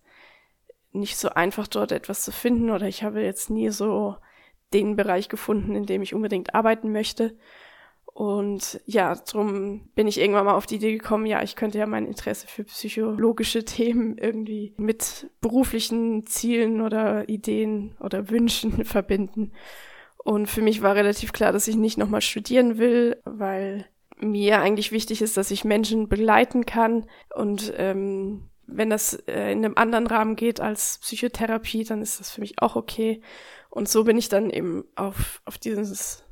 nicht 0.93 1.17
so 1.17 1.31
einfach, 1.31 1.67
dort 1.67 1.93
etwas 1.93 2.23
zu 2.23 2.33
finden 2.33 2.71
oder 2.71 2.87
ich 2.87 3.03
habe 3.03 3.21
jetzt 3.21 3.51
nie 3.51 3.71
so 3.71 4.17
den 4.73 4.97
Bereich 4.97 5.29
gefunden, 5.29 5.75
in 5.75 5.87
dem 5.87 6.03
ich 6.03 6.15
unbedingt 6.15 6.55
arbeiten 6.55 6.93
möchte. 6.93 7.37
Und 8.13 8.81
ja, 8.87 9.15
drum 9.15 9.89
bin 9.95 10.09
ich 10.09 10.19
irgendwann 10.19 10.45
mal 10.45 10.55
auf 10.55 10.67
die 10.67 10.77
Idee 10.77 10.93
gekommen, 10.93 11.27
ja, 11.27 11.43
ich 11.43 11.57
könnte 11.57 11.79
ja 11.79 11.87
mein 11.87 12.07
Interesse 12.07 12.47
für 12.47 12.65
psychologische 12.65 13.65
Themen 13.65 14.19
irgendwie 14.19 14.75
mit 14.77 15.31
beruflichen 15.41 16.27
Zielen 16.27 16.81
oder 16.81 17.29
Ideen 17.29 17.97
oder 18.01 18.29
Wünschen 18.31 18.85
verbinden. 18.85 19.53
Und 20.23 20.49
für 20.49 20.61
mich 20.61 20.83
war 20.83 20.95
relativ 20.95 21.33
klar, 21.33 21.53
dass 21.53 21.69
ich 21.69 21.77
nicht 21.77 21.97
nochmal 21.97 22.21
studieren 22.21 22.79
will, 22.79 23.17
weil 23.25 23.87
mir 24.19 24.61
eigentlich 24.61 24.93
wichtig 24.93 25.23
ist, 25.23 25.37
dass 25.37 25.51
ich 25.51 25.65
Menschen 25.65 26.09
begleiten 26.09 26.67
kann 26.67 27.07
und 27.35 27.73
ähm, 27.79 28.51
wenn 28.73 28.91
das 28.91 29.15
äh, 29.27 29.51
in 29.51 29.65
einem 29.65 29.77
anderen 29.77 30.07
Rahmen 30.07 30.37
geht 30.37 30.61
als 30.61 30.99
Psychotherapie, 30.99 31.85
dann 31.85 32.03
ist 32.03 32.21
das 32.21 32.31
für 32.31 32.41
mich 32.41 32.61
auch 32.61 32.77
okay. 32.77 33.21
Und 33.71 33.89
so 33.89 34.05
bin 34.05 34.19
ich 34.19 34.29
dann 34.29 34.51
eben 34.51 34.85
auf, 34.97 35.41
auf 35.45 35.57
dieses 35.57 36.25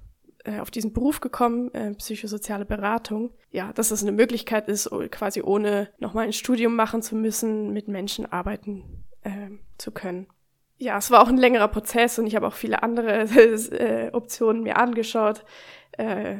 äh, 0.44 0.60
auf 0.60 0.70
diesen 0.70 0.92
Beruf 0.92 1.20
gekommen, 1.20 1.72
äh, 1.74 1.94
psychosoziale 1.94 2.64
Beratung. 2.64 3.30
Ja, 3.50 3.72
dass 3.72 3.90
es 3.90 4.02
eine 4.02 4.12
Möglichkeit 4.12 4.68
ist, 4.68 4.90
quasi 5.10 5.42
ohne 5.42 5.88
nochmal 5.98 6.26
ein 6.26 6.32
Studium 6.32 6.76
machen 6.76 7.02
zu 7.02 7.16
müssen, 7.16 7.72
mit 7.72 7.88
Menschen 7.88 8.30
arbeiten 8.30 9.04
äh, 9.22 9.50
zu 9.78 9.90
können. 9.90 10.26
Ja, 10.78 10.96
es 10.98 11.10
war 11.10 11.22
auch 11.22 11.28
ein 11.28 11.36
längerer 11.36 11.68
Prozess 11.68 12.18
und 12.18 12.26
ich 12.26 12.36
habe 12.36 12.46
auch 12.46 12.54
viele 12.54 12.82
andere 12.82 13.22
äh, 13.24 14.10
Optionen 14.12 14.62
mir 14.62 14.76
angeschaut. 14.76 15.44
Äh, 15.92 16.36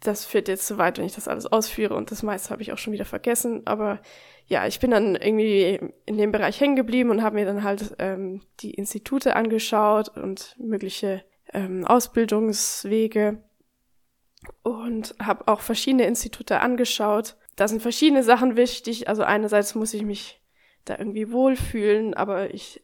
das 0.00 0.24
führt 0.24 0.48
jetzt 0.48 0.66
zu 0.66 0.78
weit, 0.78 0.98
wenn 0.98 1.04
ich 1.04 1.14
das 1.14 1.28
alles 1.28 1.46
ausführe 1.46 1.94
und 1.94 2.10
das 2.10 2.22
meiste 2.22 2.50
habe 2.50 2.62
ich 2.62 2.72
auch 2.72 2.78
schon 2.78 2.92
wieder 2.92 3.04
vergessen. 3.04 3.66
Aber 3.66 4.00
ja, 4.46 4.66
ich 4.66 4.80
bin 4.80 4.90
dann 4.90 5.16
irgendwie 5.16 5.80
in 6.06 6.16
dem 6.16 6.32
Bereich 6.32 6.60
hängen 6.60 6.76
geblieben 6.76 7.10
und 7.10 7.22
habe 7.22 7.36
mir 7.36 7.44
dann 7.44 7.64
halt 7.64 7.96
ähm, 7.98 8.42
die 8.60 8.72
Institute 8.72 9.34
angeschaut 9.34 10.16
und 10.16 10.56
mögliche 10.58 11.24
ähm, 11.52 11.84
Ausbildungswege 11.84 13.42
und 14.62 15.14
habe 15.20 15.48
auch 15.48 15.60
verschiedene 15.60 16.06
Institute 16.06 16.60
angeschaut. 16.60 17.36
Da 17.56 17.66
sind 17.66 17.82
verschiedene 17.82 18.22
Sachen 18.22 18.56
wichtig. 18.56 19.08
Also 19.08 19.24
einerseits 19.24 19.74
muss 19.74 19.94
ich 19.94 20.02
mich 20.02 20.40
da 20.84 20.96
irgendwie 20.96 21.32
wohlfühlen, 21.32 22.14
aber 22.14 22.54
ich 22.54 22.82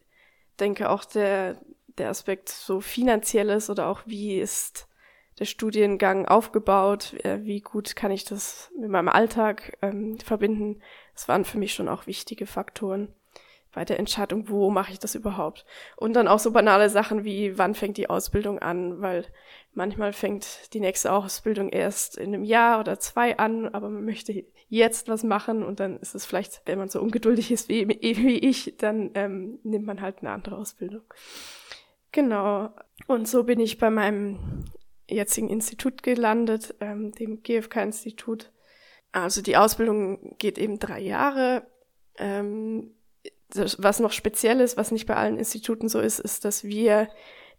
denke 0.58 0.90
auch 0.90 1.04
der, 1.04 1.60
der 1.98 2.10
Aspekt 2.10 2.48
so 2.48 2.80
finanzielles 2.80 3.70
oder 3.70 3.88
auch 3.88 4.02
wie 4.04 4.38
ist 4.38 4.88
der 5.38 5.44
Studiengang 5.46 6.26
aufgebaut, 6.26 7.14
äh, 7.24 7.38
wie 7.42 7.60
gut 7.60 7.96
kann 7.96 8.10
ich 8.10 8.24
das 8.24 8.70
mit 8.78 8.90
meinem 8.90 9.08
Alltag 9.08 9.76
ähm, 9.82 10.18
verbinden. 10.18 10.80
Das 11.14 11.28
waren 11.28 11.44
für 11.44 11.58
mich 11.58 11.74
schon 11.74 11.88
auch 11.88 12.06
wichtige 12.06 12.46
Faktoren 12.46 13.08
bei 13.74 13.84
der 13.84 13.98
Entscheidung, 13.98 14.48
wo 14.48 14.70
mache 14.70 14.92
ich 14.92 14.98
das 14.98 15.14
überhaupt. 15.14 15.66
Und 15.96 16.14
dann 16.14 16.28
auch 16.28 16.38
so 16.38 16.52
banale 16.52 16.88
Sachen 16.88 17.24
wie, 17.24 17.58
wann 17.58 17.74
fängt 17.74 17.96
die 17.96 18.08
Ausbildung 18.08 18.60
an, 18.60 19.00
weil 19.02 19.26
manchmal 19.72 20.12
fängt 20.12 20.72
die 20.72 20.80
nächste 20.80 21.12
Ausbildung 21.12 21.70
erst 21.70 22.16
in 22.16 22.32
einem 22.32 22.44
Jahr 22.44 22.80
oder 22.80 23.00
zwei 23.00 23.36
an, 23.36 23.68
aber 23.68 23.88
man 23.90 24.04
möchte 24.04 24.44
jetzt 24.68 25.08
was 25.08 25.24
machen 25.24 25.62
und 25.62 25.80
dann 25.80 25.98
ist 25.98 26.14
es 26.14 26.24
vielleicht, 26.24 26.62
wenn 26.66 26.78
man 26.78 26.88
so 26.88 27.00
ungeduldig 27.00 27.50
ist 27.50 27.68
wie, 27.68 27.88
wie 27.88 28.38
ich, 28.38 28.74
dann 28.78 29.10
ähm, 29.14 29.58
nimmt 29.64 29.86
man 29.86 30.00
halt 30.00 30.20
eine 30.20 30.30
andere 30.30 30.56
Ausbildung. 30.56 31.02
Genau. 32.12 32.70
Und 33.08 33.26
so 33.26 33.42
bin 33.42 33.58
ich 33.58 33.78
bei 33.78 33.90
meinem 33.90 34.64
jetzigen 35.08 35.48
Institut 35.48 36.02
gelandet, 36.02 36.74
ähm, 36.80 37.12
dem 37.12 37.42
GfK-Institut. 37.42 38.50
Also 39.12 39.42
die 39.42 39.56
Ausbildung 39.56 40.36
geht 40.38 40.58
eben 40.58 40.78
drei 40.78 41.00
Jahre. 41.00 41.66
Ähm, 42.18 42.94
das, 43.50 43.82
was 43.82 44.00
noch 44.00 44.12
speziell 44.12 44.60
ist, 44.60 44.76
was 44.76 44.90
nicht 44.90 45.06
bei 45.06 45.16
allen 45.16 45.38
Instituten 45.38 45.88
so 45.88 46.00
ist, 46.00 46.18
ist, 46.18 46.44
dass 46.44 46.64
wir 46.64 47.08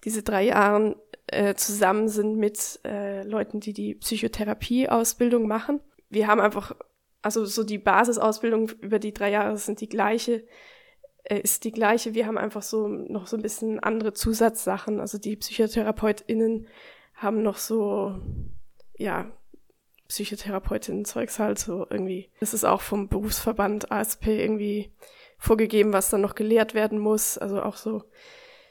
diese 0.04 0.24
drei 0.24 0.44
Jahre 0.44 1.02
äh, 1.28 1.56
zusammen 1.56 2.10
sind 2.10 2.38
mit 2.38 2.80
äh, 2.84 3.24
Leuten, 3.24 3.60
die 3.60 3.74
die 3.74 3.96
Psychotherapie-Ausbildung 3.96 5.48
machen. 5.48 5.80
Wir 6.10 6.28
haben 6.28 6.42
einfach, 6.42 6.76
also 7.22 7.46
so 7.46 7.64
die 7.64 7.78
Basisausbildung 7.78 8.70
über 8.82 9.00
die 9.00 9.14
drei 9.14 9.32
Jahre 9.32 9.58
sind 9.58 9.82
die 9.82 9.90
gleiche, 9.90 10.46
äh, 11.24 11.40
ist 11.40 11.64
die 11.64 11.72
gleiche. 11.72 12.14
Wir 12.14 12.28
haben 12.28 12.38
einfach 12.38 12.62
so 12.62 12.88
noch 12.88 13.28
so 13.28 13.38
ein 13.38 13.42
bisschen 13.42 13.80
andere 13.80 14.14
Zusatzsachen. 14.14 15.00
Also 15.00 15.18
die 15.18 15.36
PsychotherapeutInnen 15.36 16.68
haben 17.16 17.44
noch 17.44 17.58
so, 17.58 18.20
ja, 18.98 19.32
Psychotherapeutinnen-Zeugs 20.08 21.40
halt 21.40 21.58
so 21.58 21.86
irgendwie. 21.90 22.30
Das 22.40 22.54
ist 22.54 22.64
auch 22.64 22.82
vom 22.82 23.08
Berufsverband 23.08 23.92
ASP 23.92 24.28
irgendwie 24.28 24.92
vorgegeben, 25.38 25.94
was 25.94 26.10
dann 26.10 26.22
noch 26.22 26.36
gelehrt 26.36 26.74
werden 26.74 27.00
muss. 27.00 27.38
Also 27.38 27.62
auch 27.62 27.76
so 27.76 28.04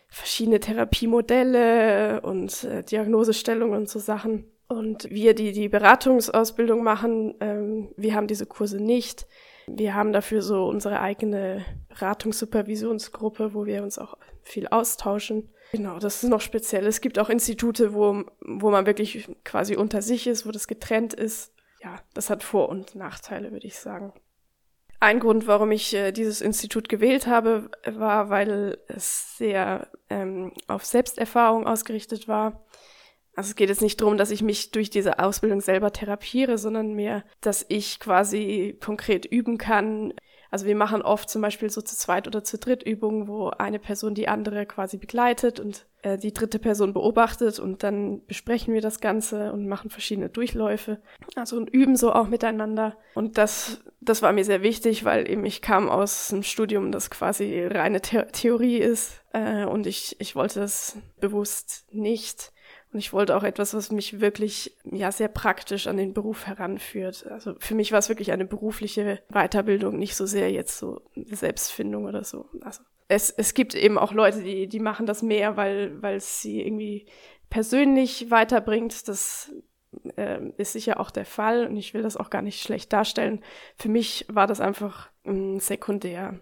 verschiedene 0.08 0.60
Therapiemodelle 0.60 2.20
und 2.20 2.64
äh, 2.64 2.84
Diagnosestellung 2.84 3.72
und 3.72 3.88
so 3.88 3.98
Sachen. 3.98 4.44
Und 4.68 5.10
wir, 5.10 5.34
die 5.34 5.52
die 5.52 5.68
Beratungsausbildung 5.68 6.82
machen, 6.82 7.34
ähm, 7.40 7.88
wir 7.96 8.14
haben 8.14 8.26
diese 8.26 8.46
Kurse 8.46 8.82
nicht. 8.82 9.26
Wir 9.66 9.94
haben 9.94 10.12
dafür 10.12 10.42
so 10.42 10.66
unsere 10.66 11.00
eigene 11.00 11.64
Beratungssupervisionsgruppe, 11.88 13.54
wo 13.54 13.66
wir 13.66 13.82
uns 13.82 13.98
auch 13.98 14.16
viel 14.42 14.68
austauschen. 14.68 15.50
Genau, 15.76 15.98
das 15.98 16.22
ist 16.22 16.28
noch 16.28 16.40
speziell. 16.40 16.86
Es 16.86 17.00
gibt 17.00 17.18
auch 17.18 17.28
Institute, 17.28 17.94
wo, 17.94 18.24
wo 18.40 18.70
man 18.70 18.86
wirklich 18.86 19.28
quasi 19.42 19.76
unter 19.76 20.02
sich 20.02 20.26
ist, 20.26 20.46
wo 20.46 20.52
das 20.52 20.68
getrennt 20.68 21.14
ist. 21.14 21.52
Ja, 21.82 22.00
das 22.14 22.30
hat 22.30 22.44
Vor- 22.44 22.68
und 22.68 22.94
Nachteile, 22.94 23.50
würde 23.50 23.66
ich 23.66 23.78
sagen. 23.78 24.12
Ein 25.00 25.18
Grund, 25.18 25.48
warum 25.48 25.72
ich 25.72 25.92
äh, 25.92 26.12
dieses 26.12 26.40
Institut 26.40 26.88
gewählt 26.88 27.26
habe, 27.26 27.70
war, 27.84 28.30
weil 28.30 28.78
es 28.86 29.36
sehr 29.36 29.88
ähm, 30.08 30.52
auf 30.68 30.84
Selbsterfahrung 30.84 31.66
ausgerichtet 31.66 32.28
war. 32.28 32.64
Also 33.34 33.48
es 33.48 33.56
geht 33.56 33.68
jetzt 33.68 33.82
nicht 33.82 34.00
darum, 34.00 34.16
dass 34.16 34.30
ich 34.30 34.42
mich 34.42 34.70
durch 34.70 34.90
diese 34.90 35.18
Ausbildung 35.18 35.60
selber 35.60 35.92
therapiere, 35.92 36.56
sondern 36.56 36.94
mehr, 36.94 37.24
dass 37.40 37.66
ich 37.68 37.98
quasi 37.98 38.78
konkret 38.80 39.26
üben 39.26 39.58
kann. 39.58 40.14
Also 40.54 40.66
wir 40.66 40.76
machen 40.76 41.02
oft 41.02 41.28
zum 41.28 41.42
Beispiel 41.42 41.68
so 41.68 41.82
zu 41.82 41.96
zweit 41.96 42.28
oder 42.28 42.44
zu 42.44 42.58
dritt 42.58 42.84
Übungen, 42.84 43.26
wo 43.26 43.48
eine 43.48 43.80
Person 43.80 44.14
die 44.14 44.28
andere 44.28 44.66
quasi 44.66 44.98
begleitet 44.98 45.58
und 45.58 45.84
äh, 46.02 46.16
die 46.16 46.32
dritte 46.32 46.60
Person 46.60 46.92
beobachtet 46.92 47.58
und 47.58 47.82
dann 47.82 48.24
besprechen 48.26 48.72
wir 48.72 48.80
das 48.80 49.00
Ganze 49.00 49.52
und 49.52 49.66
machen 49.66 49.90
verschiedene 49.90 50.28
Durchläufe. 50.28 51.00
Also 51.34 51.56
und 51.56 51.70
üben 51.70 51.96
so 51.96 52.12
auch 52.12 52.28
miteinander. 52.28 52.96
Und 53.16 53.36
das, 53.36 53.80
das 54.00 54.22
war 54.22 54.32
mir 54.32 54.44
sehr 54.44 54.62
wichtig, 54.62 55.04
weil 55.04 55.28
eben 55.28 55.44
ich 55.44 55.60
kam 55.60 55.88
aus 55.88 56.32
einem 56.32 56.44
Studium, 56.44 56.92
das 56.92 57.10
quasi 57.10 57.66
reine 57.66 58.00
The 58.08 58.20
Theorie 58.30 58.78
ist 58.78 59.24
äh, 59.32 59.64
und 59.64 59.88
ich, 59.88 60.14
ich 60.20 60.36
wollte 60.36 60.60
das 60.60 60.96
bewusst 61.18 61.84
nicht. 61.90 62.52
Und 62.94 63.00
ich 63.00 63.12
wollte 63.12 63.36
auch 63.36 63.42
etwas, 63.42 63.74
was 63.74 63.90
mich 63.90 64.20
wirklich 64.20 64.76
ja 64.84 65.10
sehr 65.10 65.26
praktisch 65.26 65.88
an 65.88 65.96
den 65.96 66.14
Beruf 66.14 66.46
heranführt. 66.46 67.26
Also 67.26 67.56
für 67.58 67.74
mich 67.74 67.90
war 67.90 67.98
es 67.98 68.08
wirklich 68.08 68.30
eine 68.30 68.44
berufliche 68.44 69.20
Weiterbildung, 69.30 69.98
nicht 69.98 70.14
so 70.14 70.26
sehr 70.26 70.52
jetzt 70.52 70.78
so 70.78 71.02
Selbstfindung 71.16 72.04
oder 72.04 72.22
so. 72.22 72.48
Also 72.60 72.84
es, 73.08 73.30
es 73.30 73.54
gibt 73.54 73.74
eben 73.74 73.98
auch 73.98 74.12
Leute, 74.12 74.42
die, 74.42 74.68
die 74.68 74.78
machen 74.78 75.06
das 75.06 75.22
mehr, 75.22 75.56
weil, 75.56 76.00
weil 76.02 76.16
es 76.16 76.40
sie 76.40 76.62
irgendwie 76.62 77.06
persönlich 77.50 78.30
weiterbringt. 78.30 79.08
Das 79.08 79.52
äh, 80.14 80.38
ist 80.56 80.72
sicher 80.72 81.00
auch 81.00 81.10
der 81.10 81.26
Fall 81.26 81.66
und 81.66 81.76
ich 81.76 81.94
will 81.94 82.02
das 82.02 82.16
auch 82.16 82.30
gar 82.30 82.42
nicht 82.42 82.62
schlecht 82.62 82.92
darstellen. 82.92 83.42
Für 83.76 83.88
mich 83.88 84.24
war 84.28 84.46
das 84.46 84.60
einfach 84.60 85.10
ähm, 85.24 85.58
sekundär. 85.58 86.38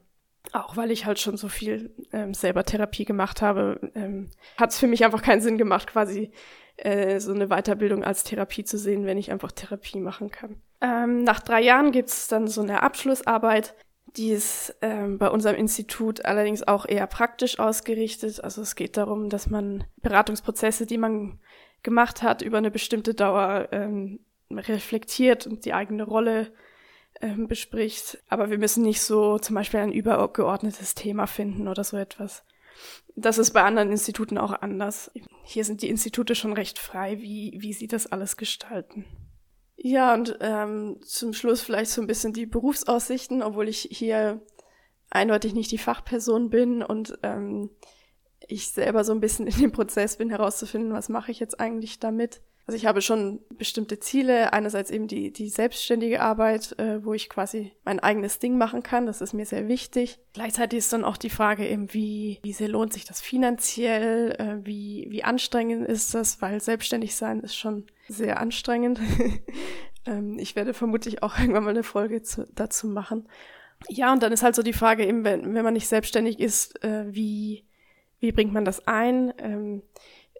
Auch 0.50 0.76
weil 0.76 0.90
ich 0.90 1.06
halt 1.06 1.20
schon 1.20 1.36
so 1.36 1.48
viel 1.48 1.94
ähm, 2.12 2.34
selber 2.34 2.64
Therapie 2.64 3.04
gemacht 3.04 3.42
habe, 3.42 3.92
ähm, 3.94 4.30
hat 4.56 4.70
es 4.70 4.78
für 4.78 4.88
mich 4.88 5.04
einfach 5.04 5.22
keinen 5.22 5.40
Sinn 5.40 5.56
gemacht, 5.56 5.86
quasi 5.86 6.32
äh, 6.76 7.20
so 7.20 7.32
eine 7.32 7.48
Weiterbildung 7.48 8.02
als 8.02 8.24
Therapie 8.24 8.64
zu 8.64 8.76
sehen, 8.76 9.06
wenn 9.06 9.18
ich 9.18 9.30
einfach 9.30 9.52
Therapie 9.52 10.00
machen 10.00 10.30
kann. 10.30 10.60
Ähm, 10.80 11.22
nach 11.22 11.40
drei 11.40 11.62
Jahren 11.62 11.92
gibt's 11.92 12.28
dann 12.28 12.48
so 12.48 12.60
eine 12.60 12.82
Abschlussarbeit, 12.82 13.74
die 14.16 14.30
ist 14.30 14.76
ähm, 14.82 15.18
bei 15.18 15.30
unserem 15.30 15.56
Institut 15.56 16.24
allerdings 16.24 16.66
auch 16.66 16.86
eher 16.86 17.06
praktisch 17.06 17.58
ausgerichtet. 17.58 18.42
Also 18.42 18.60
es 18.62 18.74
geht 18.74 18.96
darum, 18.96 19.30
dass 19.30 19.48
man 19.48 19.84
Beratungsprozesse, 20.02 20.86
die 20.86 20.98
man 20.98 21.38
gemacht 21.82 22.22
hat, 22.22 22.42
über 22.42 22.58
eine 22.58 22.70
bestimmte 22.70 23.14
Dauer 23.14 23.68
ähm, 23.72 24.20
reflektiert 24.50 25.46
und 25.46 25.64
die 25.64 25.72
eigene 25.72 26.02
Rolle 26.02 26.52
ähm, 27.22 27.48
bespricht. 27.48 28.18
Aber 28.28 28.50
wir 28.50 28.58
müssen 28.58 28.82
nicht 28.82 29.00
so 29.00 29.38
zum 29.38 29.54
Beispiel 29.54 29.80
ein 29.80 29.92
übergeordnetes 29.92 30.94
Thema 30.94 31.26
finden 31.26 31.68
oder 31.68 31.84
so 31.84 31.96
etwas. 31.96 32.44
Das 33.14 33.38
ist 33.38 33.52
bei 33.52 33.62
anderen 33.62 33.90
Instituten 33.90 34.38
auch 34.38 34.52
anders. 34.52 35.10
Hier 35.44 35.64
sind 35.64 35.82
die 35.82 35.88
Institute 35.88 36.34
schon 36.34 36.52
recht 36.52 36.78
frei, 36.78 37.20
wie, 37.20 37.56
wie 37.58 37.72
sie 37.72 37.86
das 37.86 38.06
alles 38.06 38.36
gestalten. 38.36 39.04
Ja, 39.76 40.14
und 40.14 40.38
ähm, 40.40 41.00
zum 41.02 41.32
Schluss 41.32 41.60
vielleicht 41.62 41.90
so 41.90 42.00
ein 42.00 42.06
bisschen 42.06 42.32
die 42.32 42.46
Berufsaussichten, 42.46 43.42
obwohl 43.42 43.68
ich 43.68 43.88
hier 43.90 44.40
eindeutig 45.10 45.54
nicht 45.54 45.70
die 45.70 45.78
Fachperson 45.78 46.50
bin 46.50 46.82
und 46.82 47.18
ähm, 47.22 47.70
ich 48.48 48.70
selber 48.70 49.04
so 49.04 49.12
ein 49.12 49.20
bisschen 49.20 49.46
in 49.46 49.58
dem 49.58 49.72
Prozess 49.72 50.16
bin, 50.16 50.30
herauszufinden, 50.30 50.92
was 50.92 51.08
mache 51.08 51.30
ich 51.30 51.40
jetzt 51.40 51.60
eigentlich 51.60 51.98
damit. 51.98 52.42
Also 52.66 52.76
ich 52.76 52.86
habe 52.86 53.02
schon 53.02 53.40
bestimmte 53.58 53.98
Ziele. 53.98 54.52
Einerseits 54.52 54.90
eben 54.90 55.08
die, 55.08 55.32
die 55.32 55.48
selbstständige 55.48 56.20
Arbeit, 56.20 56.78
äh, 56.78 57.04
wo 57.04 57.12
ich 57.12 57.28
quasi 57.28 57.72
mein 57.84 57.98
eigenes 57.98 58.38
Ding 58.38 58.56
machen 58.56 58.82
kann. 58.82 59.06
Das 59.06 59.20
ist 59.20 59.32
mir 59.32 59.46
sehr 59.46 59.66
wichtig. 59.66 60.20
Gleichzeitig 60.32 60.78
ist 60.78 60.92
dann 60.92 61.04
auch 61.04 61.16
die 61.16 61.30
Frage 61.30 61.68
eben, 61.68 61.92
wie, 61.92 62.38
wie 62.42 62.52
sehr 62.52 62.68
lohnt 62.68 62.92
sich 62.92 63.04
das 63.04 63.20
finanziell? 63.20 64.32
Äh, 64.38 64.64
wie, 64.64 65.06
wie 65.10 65.24
anstrengend 65.24 65.88
ist 65.88 66.14
das? 66.14 66.40
Weil 66.40 66.60
selbstständig 66.60 67.16
sein 67.16 67.40
ist 67.40 67.56
schon 67.56 67.86
sehr 68.08 68.38
anstrengend. 68.40 69.00
ähm, 70.06 70.38
ich 70.38 70.54
werde 70.54 70.72
vermutlich 70.72 71.22
auch 71.24 71.38
irgendwann 71.38 71.64
mal 71.64 71.70
eine 71.70 71.82
Folge 71.82 72.22
zu, 72.22 72.46
dazu 72.54 72.86
machen. 72.86 73.28
Ja, 73.88 74.12
und 74.12 74.22
dann 74.22 74.32
ist 74.32 74.44
halt 74.44 74.54
so 74.54 74.62
die 74.62 74.72
Frage 74.72 75.04
eben, 75.04 75.24
wenn, 75.24 75.54
wenn 75.54 75.64
man 75.64 75.74
nicht 75.74 75.88
selbstständig 75.88 76.38
ist, 76.38 76.82
äh, 76.84 77.06
wie, 77.08 77.64
wie 78.20 78.30
bringt 78.30 78.52
man 78.52 78.64
das 78.64 78.86
ein? 78.86 79.34
Ähm, 79.38 79.82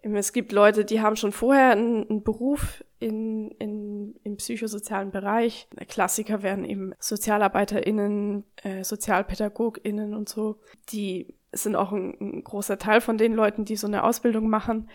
es 0.03 0.33
gibt 0.33 0.51
Leute, 0.51 0.83
die 0.83 1.01
haben 1.01 1.15
schon 1.15 1.31
vorher 1.31 1.71
einen, 1.71 2.09
einen 2.09 2.23
Beruf 2.23 2.83
in, 2.99 3.51
in, 3.51 4.15
im 4.23 4.37
psychosozialen 4.37 5.11
Bereich. 5.11 5.67
Klassiker 5.87 6.43
wären 6.43 6.65
eben 6.65 6.93
SozialarbeiterInnen, 6.99 8.43
äh, 8.63 8.83
SozialpädagogInnen 8.83 10.13
und 10.13 10.27
so. 10.27 10.59
Die 10.89 11.33
sind 11.53 11.75
auch 11.75 11.91
ein, 11.93 12.17
ein, 12.19 12.43
großer 12.43 12.77
Teil 12.77 12.99
von 12.99 13.17
den 13.17 13.33
Leuten, 13.33 13.63
die 13.63 13.77
so 13.77 13.87
eine 13.87 14.03
Ausbildung 14.03 14.49
machen. 14.49 14.89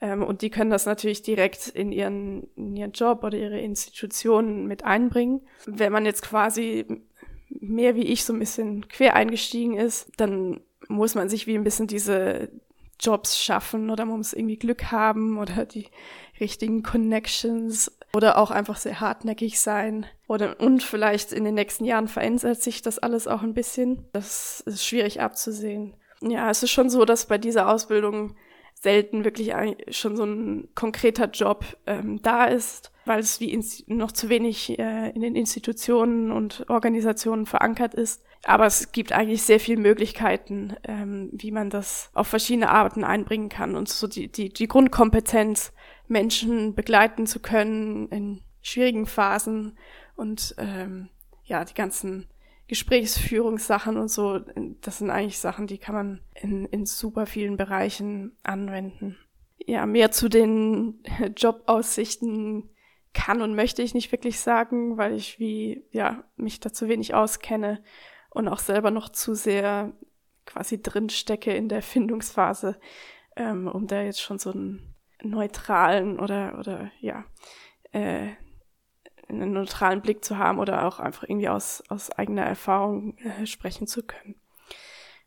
Ähm, 0.00 0.22
und 0.22 0.42
die 0.42 0.50
können 0.50 0.70
das 0.70 0.84
natürlich 0.84 1.22
direkt 1.22 1.68
in 1.68 1.90
ihren, 1.90 2.48
in 2.54 2.76
ihren 2.76 2.92
Job 2.92 3.24
oder 3.24 3.38
ihre 3.38 3.60
Institutionen 3.60 4.66
mit 4.66 4.84
einbringen. 4.84 5.40
Wenn 5.64 5.92
man 5.92 6.04
jetzt 6.04 6.22
quasi 6.22 7.02
mehr 7.48 7.94
wie 7.96 8.04
ich 8.04 8.24
so 8.24 8.32
ein 8.32 8.38
bisschen 8.38 8.88
quer 8.88 9.14
eingestiegen 9.14 9.76
ist, 9.76 10.10
dann 10.16 10.60
muss 10.88 11.14
man 11.14 11.28
sich 11.28 11.46
wie 11.46 11.54
ein 11.54 11.64
bisschen 11.64 11.86
diese, 11.86 12.50
Jobs 13.02 13.42
schaffen 13.42 13.90
oder 13.90 14.04
man 14.04 14.18
muss 14.18 14.32
irgendwie 14.32 14.58
Glück 14.58 14.90
haben 14.90 15.38
oder 15.38 15.66
die 15.66 15.88
richtigen 16.40 16.82
Connections 16.82 17.90
oder 18.14 18.38
auch 18.38 18.50
einfach 18.50 18.76
sehr 18.76 19.00
hartnäckig 19.00 19.60
sein. 19.60 20.06
Oder, 20.26 20.60
und 20.60 20.82
vielleicht 20.82 21.32
in 21.32 21.44
den 21.44 21.54
nächsten 21.54 21.84
Jahren 21.84 22.08
verändert 22.08 22.62
sich 22.62 22.82
das 22.82 22.98
alles 22.98 23.26
auch 23.26 23.42
ein 23.42 23.54
bisschen. 23.54 24.06
Das 24.12 24.60
ist 24.60 24.84
schwierig 24.84 25.20
abzusehen. 25.20 25.94
Ja, 26.20 26.50
es 26.50 26.62
ist 26.62 26.70
schon 26.70 26.90
so, 26.90 27.04
dass 27.04 27.26
bei 27.26 27.38
dieser 27.38 27.68
Ausbildung 27.68 28.36
selten 28.82 29.24
wirklich 29.24 29.52
schon 29.90 30.16
so 30.16 30.24
ein 30.24 30.68
konkreter 30.74 31.30
Job 31.30 31.64
ähm, 31.86 32.20
da 32.20 32.46
ist, 32.46 32.90
weil 33.04 33.20
es 33.20 33.38
wie 33.38 33.56
noch 33.86 34.10
zu 34.10 34.28
wenig 34.28 34.76
äh, 34.76 35.10
in 35.10 35.22
den 35.22 35.36
Institutionen 35.36 36.32
und 36.32 36.68
Organisationen 36.68 37.46
verankert 37.46 37.94
ist. 37.94 38.24
Aber 38.44 38.66
es 38.66 38.90
gibt 38.90 39.12
eigentlich 39.12 39.42
sehr 39.42 39.60
viele 39.60 39.80
Möglichkeiten, 39.80 40.74
ähm, 40.82 41.30
wie 41.32 41.52
man 41.52 41.70
das 41.70 42.10
auf 42.12 42.26
verschiedene 42.26 42.70
Arten 42.70 43.04
einbringen 43.04 43.48
kann 43.48 43.76
und 43.76 43.88
so 43.88 44.08
die, 44.08 44.26
die, 44.26 44.48
die 44.48 44.66
Grundkompetenz, 44.66 45.72
Menschen 46.08 46.74
begleiten 46.74 47.26
zu 47.26 47.38
können 47.38 48.08
in 48.08 48.42
schwierigen 48.62 49.06
Phasen 49.06 49.78
und 50.16 50.56
ähm, 50.58 51.08
ja, 51.44 51.64
die 51.64 51.74
ganzen 51.74 52.26
Gesprächsführungssachen 52.72 53.98
und 53.98 54.08
so, 54.08 54.38
das 54.80 54.96
sind 54.96 55.10
eigentlich 55.10 55.38
Sachen, 55.38 55.66
die 55.66 55.76
kann 55.76 55.94
man 55.94 56.20
in, 56.32 56.64
in 56.64 56.86
super 56.86 57.26
vielen 57.26 57.58
Bereichen 57.58 58.34
anwenden. 58.44 59.18
Ja, 59.58 59.84
mehr 59.84 60.10
zu 60.10 60.30
den 60.30 61.04
Jobaussichten 61.36 62.70
kann 63.12 63.42
und 63.42 63.54
möchte 63.54 63.82
ich 63.82 63.92
nicht 63.92 64.10
wirklich 64.10 64.40
sagen, 64.40 64.96
weil 64.96 65.12
ich 65.12 65.38
wie, 65.38 65.84
ja, 65.90 66.24
mich 66.36 66.60
dazu 66.60 66.88
wenig 66.88 67.12
auskenne 67.12 67.84
und 68.30 68.48
auch 68.48 68.60
selber 68.60 68.90
noch 68.90 69.10
zu 69.10 69.34
sehr 69.34 69.92
quasi 70.46 70.80
drin 70.80 71.10
stecke 71.10 71.52
in 71.52 71.68
der 71.68 71.82
Findungsphase, 71.82 72.80
ähm, 73.36 73.68
um 73.68 73.86
da 73.86 74.00
jetzt 74.00 74.22
schon 74.22 74.38
so 74.38 74.50
einen 74.50 74.94
neutralen 75.22 76.18
oder, 76.18 76.58
oder 76.58 76.90
ja, 77.00 77.26
äh, 77.90 78.28
einen 79.32 79.52
neutralen 79.52 80.02
Blick 80.02 80.24
zu 80.24 80.38
haben 80.38 80.58
oder 80.58 80.86
auch 80.86 81.00
einfach 81.00 81.24
irgendwie 81.24 81.48
aus, 81.48 81.82
aus 81.88 82.10
eigener 82.10 82.44
Erfahrung 82.44 83.16
äh, 83.18 83.46
sprechen 83.46 83.86
zu 83.86 84.02
können. 84.02 84.36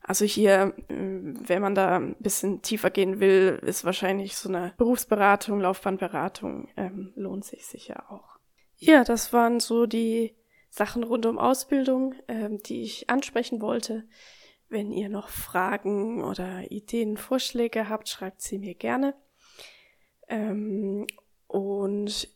Also 0.01 0.23
hier, 0.23 0.75
äh, 0.87 0.93
wenn 0.93 1.61
man 1.61 1.73
da 1.73 1.97
ein 1.97 2.15
bisschen 2.19 2.61
tiefer 2.61 2.91
gehen 2.91 3.19
will, 3.19 3.59
ist 3.63 3.85
wahrscheinlich 3.85 4.37
so 4.37 4.49
eine 4.49 4.73
Berufsberatung, 4.77 5.59
Laufbahnberatung, 5.59 6.69
ähm, 6.77 7.11
lohnt 7.15 7.45
sich 7.45 7.65
sicher 7.65 8.11
auch. 8.11 8.37
Ja, 8.77 9.03
das 9.03 9.33
waren 9.33 9.59
so 9.59 9.85
die 9.87 10.35
Sachen 10.69 11.03
rund 11.03 11.25
um 11.25 11.39
Ausbildung, 11.39 12.15
ähm, 12.27 12.61
die 12.61 12.83
ich 12.83 13.09
ansprechen 13.09 13.61
wollte. 13.61 14.03
Wenn 14.69 14.91
ihr 14.91 15.09
noch 15.09 15.29
Fragen 15.29 16.23
oder 16.23 16.69
Ideen, 16.69 17.17
Vorschläge 17.17 17.89
habt, 17.89 18.09
schreibt 18.09 18.41
sie 18.41 18.59
mir 18.59 18.75
gerne. 18.75 19.15
Ähm, 20.27 21.07
und 21.47 22.27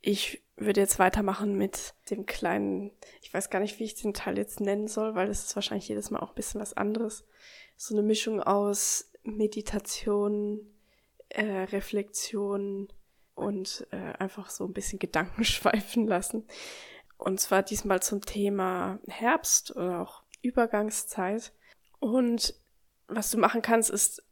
ich 0.00 0.44
würde 0.58 0.80
jetzt 0.80 0.98
weitermachen 0.98 1.56
mit 1.56 1.94
dem 2.10 2.26
kleinen, 2.26 2.90
ich 3.22 3.32
weiß 3.32 3.50
gar 3.50 3.60
nicht, 3.60 3.78
wie 3.78 3.84
ich 3.84 3.94
den 3.94 4.14
Teil 4.14 4.38
jetzt 4.38 4.60
nennen 4.60 4.88
soll, 4.88 5.14
weil 5.14 5.28
es 5.28 5.44
ist 5.44 5.56
wahrscheinlich 5.56 5.88
jedes 5.88 6.10
Mal 6.10 6.20
auch 6.20 6.30
ein 6.30 6.34
bisschen 6.34 6.60
was 6.60 6.74
anderes. 6.74 7.24
So 7.76 7.94
eine 7.94 8.02
Mischung 8.02 8.42
aus 8.42 9.12
Meditation, 9.22 10.60
äh, 11.28 11.44
Reflexion 11.44 12.88
und 13.34 13.86
äh, 13.90 14.14
einfach 14.18 14.50
so 14.50 14.64
ein 14.64 14.72
bisschen 14.72 14.98
Gedanken 14.98 15.44
schweifen 15.44 16.06
lassen. 16.06 16.46
Und 17.16 17.40
zwar 17.40 17.62
diesmal 17.62 18.00
zum 18.00 18.20
Thema 18.22 19.00
Herbst 19.08 19.74
oder 19.74 20.02
auch 20.02 20.22
Übergangszeit. 20.42 21.52
Und 21.98 22.54
was 23.08 23.30
du 23.30 23.38
machen 23.38 23.62
kannst, 23.62 23.90
ist, 23.90 24.22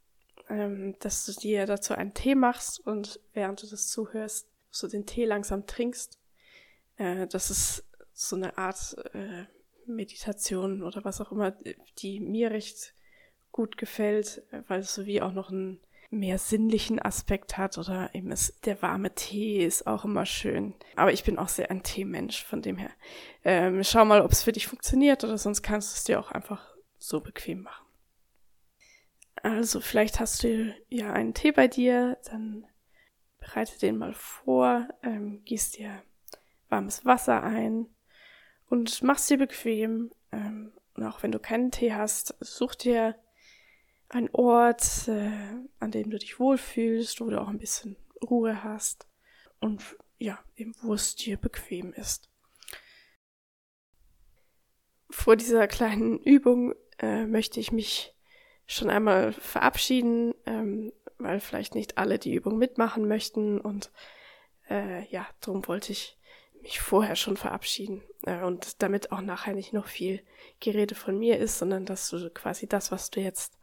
ähm, 0.49 0.95
dass 0.99 1.25
du 1.25 1.33
dir 1.33 1.65
dazu 1.65 1.93
einen 1.93 2.13
Tee 2.13 2.35
machst 2.35 2.79
und 2.79 3.19
während 3.33 3.61
du 3.61 3.67
das 3.67 3.87
zuhörst, 3.89 4.47
so 4.71 4.87
den 4.87 5.05
Tee 5.05 5.25
langsam 5.25 5.65
trinkst. 5.65 6.16
Äh, 6.97 7.27
das 7.27 7.49
ist 7.49 7.85
so 8.13 8.35
eine 8.35 8.57
Art 8.57 8.95
äh, 9.13 9.45
Meditation 9.85 10.83
oder 10.83 11.05
was 11.05 11.21
auch 11.21 11.31
immer, 11.31 11.55
die 11.99 12.19
mir 12.19 12.51
recht 12.51 12.93
gut 13.51 13.77
gefällt, 13.77 14.43
weil 14.67 14.81
es 14.81 14.93
so 14.93 15.05
wie 15.05 15.21
auch 15.21 15.33
noch 15.33 15.49
ein 15.49 15.79
mehr 16.09 16.37
sinnlichen 16.37 17.01
Aspekt 17.01 17.57
hat 17.57 17.77
oder 17.77 18.09
eben 18.13 18.31
ist, 18.31 18.65
der 18.65 18.81
warme 18.81 19.13
Tee 19.13 19.65
ist 19.65 19.87
auch 19.87 20.05
immer 20.05 20.25
schön. 20.25 20.73
Aber 20.95 21.11
ich 21.11 21.23
bin 21.23 21.37
auch 21.37 21.49
sehr 21.49 21.69
ein 21.69 21.83
Teemensch, 21.83 22.43
von 22.43 22.61
dem 22.61 22.77
her. 22.77 22.91
Ähm, 23.43 23.83
schau 23.83 24.05
mal, 24.05 24.21
ob 24.21 24.31
es 24.31 24.43
für 24.43 24.51
dich 24.51 24.67
funktioniert 24.67 25.23
oder 25.23 25.37
sonst 25.37 25.63
kannst 25.63 25.91
du 25.91 25.97
es 25.97 26.03
dir 26.05 26.19
auch 26.19 26.31
einfach 26.31 26.75
so 26.97 27.19
bequem 27.19 27.63
machen. 27.63 27.85
Also 29.43 29.81
vielleicht 29.81 30.19
hast 30.19 30.43
du 30.43 30.73
ja 30.89 31.13
einen 31.13 31.33
Tee 31.33 31.51
bei 31.51 31.67
dir, 31.67 32.17
dann 32.25 32.65
bereite 33.37 33.77
den 33.79 33.97
mal 33.97 34.13
vor, 34.13 34.87
ähm, 35.03 35.43
gieß 35.43 35.71
dir 35.71 36.01
warmes 36.69 37.05
Wasser 37.05 37.43
ein 37.43 37.87
und 38.69 39.01
mach's 39.03 39.27
dir 39.27 39.37
bequem. 39.37 40.11
Ähm, 40.31 40.73
und 40.95 41.03
auch 41.03 41.23
wenn 41.23 41.31
du 41.31 41.39
keinen 41.39 41.71
Tee 41.71 41.93
hast, 41.93 42.35
such 42.39 42.75
dir 42.75 43.15
einen 44.09 44.29
Ort, 44.31 45.07
äh, 45.07 45.31
an 45.79 45.91
dem 45.91 46.09
du 46.09 46.17
dich 46.17 46.39
wohlfühlst, 46.39 47.21
wo 47.21 47.29
du 47.29 47.39
auch 47.41 47.49
ein 47.49 47.59
bisschen 47.59 47.97
Ruhe 48.21 48.63
hast 48.63 49.07
und 49.59 49.83
ja, 50.17 50.39
eben 50.55 50.73
wo 50.81 50.93
es 50.93 51.15
dir 51.15 51.37
bequem 51.37 51.93
ist. 51.93 52.29
Vor 55.09 55.35
dieser 55.35 55.67
kleinen 55.67 56.19
Übung 56.19 56.73
äh, 56.99 57.25
möchte 57.25 57.59
ich 57.59 57.71
mich 57.71 58.15
schon 58.65 58.89
einmal 58.89 59.31
verabschieden, 59.31 60.33
ähm, 60.45 60.91
weil 61.17 61.39
vielleicht 61.39 61.75
nicht 61.75 61.97
alle 61.97 62.19
die 62.19 62.33
Übung 62.33 62.57
mitmachen 62.57 63.07
möchten 63.07 63.59
und 63.59 63.91
äh, 64.69 65.05
ja, 65.07 65.27
darum 65.39 65.67
wollte 65.67 65.91
ich 65.91 66.16
mich 66.67 66.81
vorher 66.81 67.15
schon 67.15 67.37
verabschieden 67.37 68.03
äh, 68.25 68.41
und 68.41 68.81
damit 68.81 69.11
auch 69.11 69.21
nachher 69.21 69.53
nicht 69.53 69.71
noch 69.71 69.87
viel 69.87 70.21
Gerede 70.59 70.95
von 70.95 71.17
mir 71.17 71.37
ist, 71.39 71.57
sondern 71.59 71.85
dass 71.85 72.09
du 72.09 72.29
quasi 72.29 72.67
das, 72.67 72.91
was 72.91 73.09
du 73.09 73.21
jetzt 73.21 73.57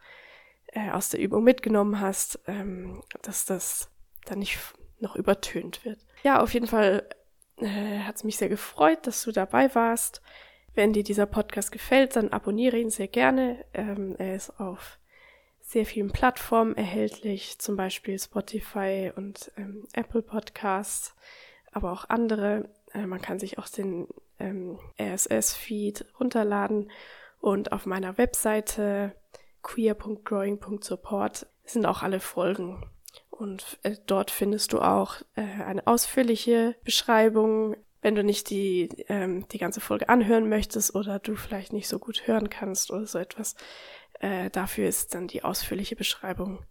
äh, 0.68 0.90
aus 0.90 1.10
der 1.10 1.20
Übung 1.20 1.44
mitgenommen 1.44 2.00
hast, 2.00 2.40
ähm, 2.46 3.02
dass 3.22 3.44
das 3.44 3.90
dann 4.24 4.38
nicht 4.38 4.58
noch 5.00 5.16
übertönt 5.16 5.84
wird. 5.84 5.98
Ja, 6.22 6.40
auf 6.40 6.54
jeden 6.54 6.66
Fall 6.66 7.06
äh, 7.58 7.98
hat 7.98 8.16
es 8.16 8.24
mich 8.24 8.38
sehr 8.38 8.48
gefreut, 8.48 9.06
dass 9.06 9.22
du 9.22 9.32
dabei 9.32 9.74
warst. 9.74 10.22
Wenn 10.74 10.94
dir 10.94 11.04
dieser 11.04 11.26
Podcast 11.26 11.70
gefällt, 11.70 12.16
dann 12.16 12.30
abonniere 12.30 12.78
ihn 12.78 12.90
sehr 12.90 13.08
gerne. 13.08 13.64
Ähm, 13.74 14.16
er 14.18 14.34
ist 14.34 14.58
auf 14.58 14.98
sehr 15.60 15.84
vielen 15.84 16.10
Plattformen 16.10 16.74
erhältlich, 16.74 17.58
zum 17.58 17.76
Beispiel 17.76 18.18
Spotify 18.18 19.12
und 19.14 19.52
ähm, 19.58 19.86
Apple 19.92 20.22
Podcasts, 20.22 21.14
aber 21.72 21.92
auch 21.92 22.08
andere. 22.08 22.70
Äh, 22.94 23.06
man 23.06 23.20
kann 23.20 23.38
sich 23.38 23.58
auch 23.58 23.68
den 23.68 24.08
ähm, 24.38 24.78
RSS-Feed 24.98 26.06
runterladen 26.18 26.90
und 27.40 27.72
auf 27.72 27.84
meiner 27.84 28.16
Webseite 28.16 29.14
queer.growing.support 29.62 31.46
sind 31.64 31.86
auch 31.86 32.02
alle 32.02 32.20
Folgen. 32.20 32.88
Und 33.30 33.78
äh, 33.82 33.96
dort 34.06 34.30
findest 34.30 34.72
du 34.72 34.80
auch 34.80 35.16
äh, 35.34 35.42
eine 35.42 35.86
ausführliche 35.86 36.76
Beschreibung, 36.84 37.76
wenn 38.00 38.14
du 38.14 38.22
nicht 38.22 38.50
die, 38.50 38.88
ähm, 39.08 39.46
die 39.48 39.58
ganze 39.58 39.80
Folge 39.80 40.08
anhören 40.08 40.48
möchtest 40.48 40.94
oder 40.94 41.18
du 41.18 41.34
vielleicht 41.36 41.72
nicht 41.72 41.88
so 41.88 41.98
gut 41.98 42.26
hören 42.26 42.50
kannst 42.50 42.90
oder 42.90 43.06
so 43.06 43.18
etwas. 43.18 43.56
Äh, 44.20 44.50
dafür 44.50 44.88
ist 44.88 45.14
dann 45.14 45.26
die 45.26 45.42
ausführliche 45.42 45.96
Beschreibung 45.96 46.64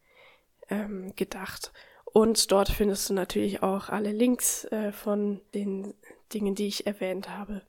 ähm, 0.70 1.14
gedacht. 1.16 1.74
Und 2.14 2.52
dort 2.52 2.70
findest 2.70 3.10
du 3.10 3.16
natürlich 3.16 3.64
auch 3.64 3.90
alle 3.90 4.12
Links 4.12 4.66
äh, 4.66 4.92
von 4.92 5.42
den 5.56 5.96
Dingen, 6.32 6.54
die 6.54 6.68
ich 6.68 6.86
erwähnt 6.86 7.30
habe. 7.30 7.64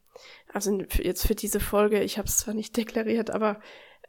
Also 0.53 0.83
jetzt 0.99 1.27
für 1.27 1.35
diese 1.35 1.61
Folge, 1.61 2.03
ich 2.03 2.19
habe 2.19 2.29
es 2.29 2.39
zwar 2.39 2.55
nicht 2.55 2.77
deklariert, 2.77 3.31
aber 3.31 3.59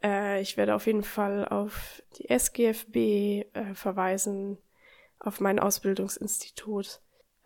äh, 0.04 0.40
ich 0.42 0.58
werde 0.58 0.74
auf 0.74 0.86
jeden 0.86 1.02
Fall 1.02 1.48
auf 1.48 2.02
die 2.18 2.28
SGFB 2.28 2.96
äh, 3.54 3.74
verweisen, 3.74 4.58
auf 5.18 5.40
mein 5.40 5.58
Ausbildungsinstitut. 5.58 7.00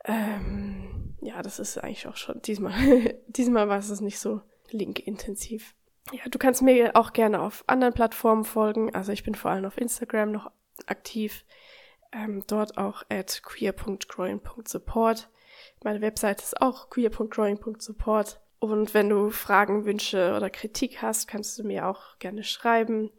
Ähm, 0.05 1.15
ja, 1.21 1.43
das 1.43 1.61
ist 1.61 1.79
eigentlich 1.79 2.09
auch 2.09 2.17
schon 2.17 2.43
diesmal. 2.43 2.75
diesmal 3.29 3.69
war 3.69 3.79
es 3.79 4.01
nicht 4.01 4.19
so 4.19 4.41
linkintensiv. 4.71 5.77
Ja, 6.13 6.29
du 6.29 6.39
kannst 6.39 6.63
mir 6.63 6.97
auch 6.97 7.13
gerne 7.13 7.41
auf 7.41 7.63
anderen 7.69 7.95
Plattformen 7.95 8.45
folgen. 8.45 8.93
Also 8.95 9.13
ich 9.13 9.23
bin 9.23 9.37
vor 9.37 9.53
allem 9.53 9.65
auf 9.65 9.79
Instagram 9.79 10.33
noch 10.33 10.51
aktiv. 10.87 11.45
Ähm, 12.13 12.45
dort 12.47 12.77
auch 12.77 13.05
at 13.09 13.43
queer.growing.support. 13.43 15.29
Meine 15.85 16.01
Webseite 16.01 16.43
ist 16.43 16.61
auch 16.61 16.91
queer.growing.support. 16.91 18.41
Und 18.59 18.93
wenn 18.93 19.09
du 19.09 19.31
Fragen, 19.31 19.85
Wünsche 19.85 20.35
oder 20.37 20.51
Kritik 20.51 21.01
hast, 21.01 21.29
kannst 21.29 21.59
du 21.59 21.65
mir 21.65 21.87
auch 21.87 22.19
gerne 22.19 22.45
schreiben. 22.45 23.11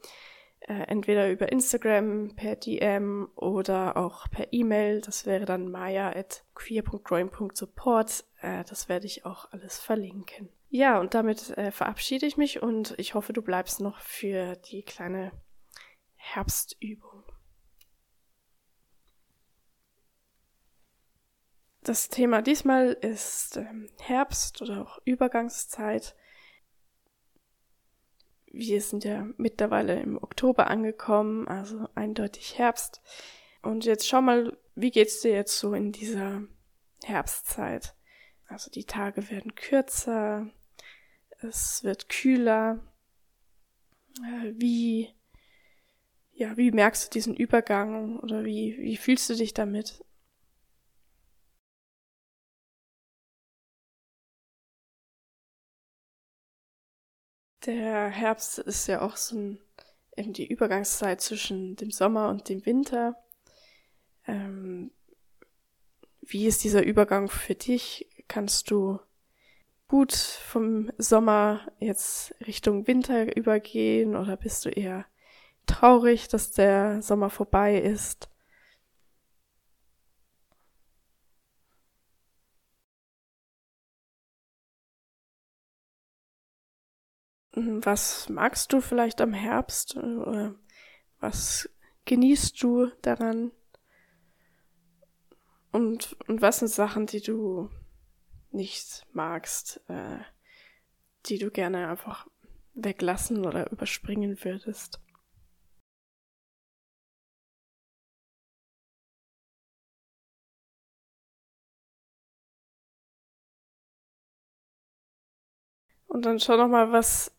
Äh, 0.60 0.84
entweder 0.84 1.32
über 1.32 1.52
Instagram, 1.52 2.36
per 2.36 2.56
DM 2.56 3.28
oder 3.36 3.98
auch 3.98 4.30
per 4.30 4.54
E-Mail. 4.54 5.02
Das 5.02 5.26
wäre 5.26 5.46
dann 5.46 5.72
maya 5.72 6.12
at 6.12 6.44
queer.growing.support. 6.54 8.26
Äh, 8.42 8.64
das 8.66 8.88
werde 8.88 9.08
ich 9.08 9.26
auch 9.26 9.52
alles 9.52 9.80
verlinken. 9.80 10.50
Ja, 10.70 11.00
und 11.00 11.16
damit 11.16 11.58
äh, 11.58 11.72
verabschiede 11.72 12.28
ich 12.28 12.38
mich 12.38 12.62
und 12.62 12.94
ich 12.98 13.16
hoffe, 13.16 13.34
du 13.34 13.42
bleibst 13.42 13.82
noch 13.82 14.00
für 14.00 14.56
die 14.56 14.84
kleine 14.84 15.32
Herbstübung. 16.16 17.24
Das 21.84 22.10
Thema 22.10 22.44
diesmal 22.44 22.92
ist 22.94 23.58
ähm, 23.58 23.90
Herbst 24.00 24.62
oder 24.62 24.84
auch 24.84 25.00
Übergangszeit. 25.04 26.16
Wir 28.46 28.82
sind 28.82 29.04
ja 29.04 29.28
mittlerweile 29.38 30.00
im 30.00 30.22
Oktober 30.22 30.68
angekommen, 30.68 31.48
also 31.48 31.88
eindeutig 31.96 32.60
Herbst. 32.60 33.02
Und 33.64 33.86
jetzt 33.86 34.08
schau 34.08 34.22
mal, 34.22 34.56
wie 34.76 34.92
geht's 34.92 35.22
dir 35.22 35.32
jetzt 35.32 35.58
so 35.58 35.74
in 35.74 35.92
dieser 35.92 36.44
Herbstzeit? 37.04 37.96
Also 38.48 38.70
die 38.70 38.86
Tage 38.86 39.32
werden 39.32 39.56
kürzer, 39.56 40.50
es 41.40 41.84
wird 41.84 42.10
kühler. 42.10 42.80
Äh, 44.20 44.54
wie, 44.54 45.10
ja, 46.34 46.58
wie 46.58 46.70
merkst 46.70 47.06
du 47.06 47.10
diesen 47.10 47.36
Übergang 47.36 48.20
oder 48.20 48.46
wie, 48.46 48.78
wie 48.78 48.98
fühlst 48.98 49.30
du 49.32 49.36
dich 49.36 49.56
damit? 49.56 50.04
Der 57.66 58.10
Herbst 58.10 58.58
ist 58.58 58.88
ja 58.88 59.02
auch 59.02 59.18
so 59.18 59.38
ein, 59.38 59.60
eben 60.18 60.34
die 60.34 60.48
Übergangszeit 60.48 61.22
zwischen 61.22 61.76
dem 61.76 61.92
Sommer 61.92 62.30
und 62.30 62.50
dem 62.50 62.66
Winter. 62.66 63.16
Ähm, 64.26 64.92
wie 66.22 66.48
ist 66.48 66.64
dieser 66.64 66.84
Übergang 66.84 67.30
für 67.30 67.54
dich? 67.54 68.10
Kannst 68.28 68.72
du 68.72 69.00
gut 69.88 70.14
vom 70.14 70.92
Sommer 70.98 71.68
jetzt 71.80 72.34
Richtung 72.48 72.88
Winter 72.88 73.36
übergehen 73.36 74.16
oder 74.16 74.38
bist 74.38 74.66
du 74.66 74.70
eher 74.70 75.06
traurig, 75.68 76.30
dass 76.30 76.52
der 76.52 77.02
Sommer 77.04 77.30
vorbei 77.30 77.78
ist? 77.78 78.31
Was 87.54 88.30
magst 88.30 88.72
du 88.74 88.82
vielleicht 88.82 89.22
am 89.22 89.34
Herbst 89.34 89.98
oder 89.98 90.56
was 91.20 91.70
genießt 92.06 92.62
du 92.62 92.88
daran? 93.02 93.52
Und, 95.72 96.18
und 96.28 96.42
was 96.42 96.60
sind 96.60 96.68
Sachen, 96.70 97.06
die 97.06 97.22
du 97.22 97.70
nicht 98.52 99.06
magst, 99.14 99.82
äh, 99.88 100.20
die 101.28 101.38
du 101.38 101.50
gerne 101.50 101.88
einfach 101.88 102.28
weglassen 102.74 103.46
oder 103.46 103.72
überspringen 103.72 104.44
würdest? 104.44 105.00
Und 116.08 116.26
dann 116.26 116.40
schau 116.40 116.58
noch 116.58 116.68
mal, 116.68 116.92
was 116.92 117.32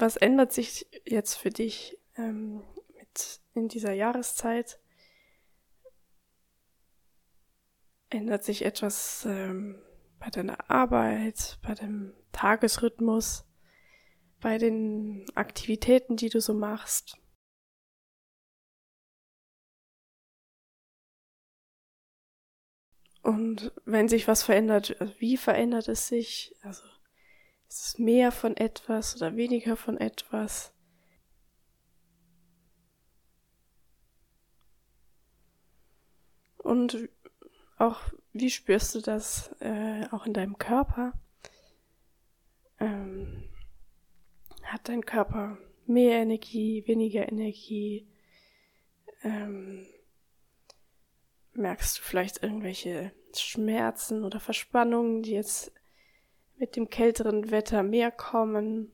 was 0.00 0.16
ändert 0.16 0.52
sich 0.52 0.86
jetzt 1.04 1.34
für 1.36 1.50
dich 1.50 1.98
ähm, 2.16 2.62
mit 2.96 3.40
in 3.54 3.68
dieser 3.68 3.92
Jahreszeit? 3.92 4.80
Ändert 8.08 8.44
sich 8.44 8.64
etwas 8.64 9.24
ähm, 9.26 9.82
bei 10.18 10.30
deiner 10.30 10.70
Arbeit, 10.70 11.58
bei 11.62 11.74
dem 11.74 12.14
Tagesrhythmus, 12.32 13.46
bei 14.40 14.58
den 14.58 15.26
Aktivitäten, 15.34 16.16
die 16.16 16.28
du 16.28 16.40
so 16.40 16.54
machst? 16.54 17.16
Und 23.22 23.72
wenn 23.84 24.08
sich 24.08 24.26
was 24.28 24.42
verändert, 24.42 24.96
wie 25.18 25.36
verändert 25.36 25.88
es 25.88 26.08
sich? 26.08 26.56
Also 26.62 26.84
ist 27.70 27.86
es 27.86 27.98
mehr 27.98 28.32
von 28.32 28.56
etwas 28.56 29.14
oder 29.16 29.36
weniger 29.36 29.76
von 29.76 29.96
etwas? 29.96 30.74
Und 36.58 37.08
auch, 37.78 38.00
wie 38.32 38.50
spürst 38.50 38.94
du 38.96 39.00
das 39.00 39.54
äh, 39.60 40.04
auch 40.10 40.26
in 40.26 40.34
deinem 40.34 40.58
Körper? 40.58 41.12
Ähm, 42.80 43.48
hat 44.64 44.88
dein 44.88 45.04
Körper 45.06 45.56
mehr 45.86 46.22
Energie, 46.22 46.82
weniger 46.88 47.30
Energie? 47.30 48.08
Ähm, 49.22 49.86
merkst 51.52 51.98
du 51.98 52.02
vielleicht 52.02 52.42
irgendwelche 52.42 53.12
Schmerzen 53.32 54.24
oder 54.24 54.40
Verspannungen, 54.40 55.22
die 55.22 55.32
jetzt 55.32 55.72
mit 56.60 56.76
dem 56.76 56.90
kälteren 56.90 57.50
Wetter 57.50 57.82
mehr 57.82 58.10
kommen? 58.10 58.92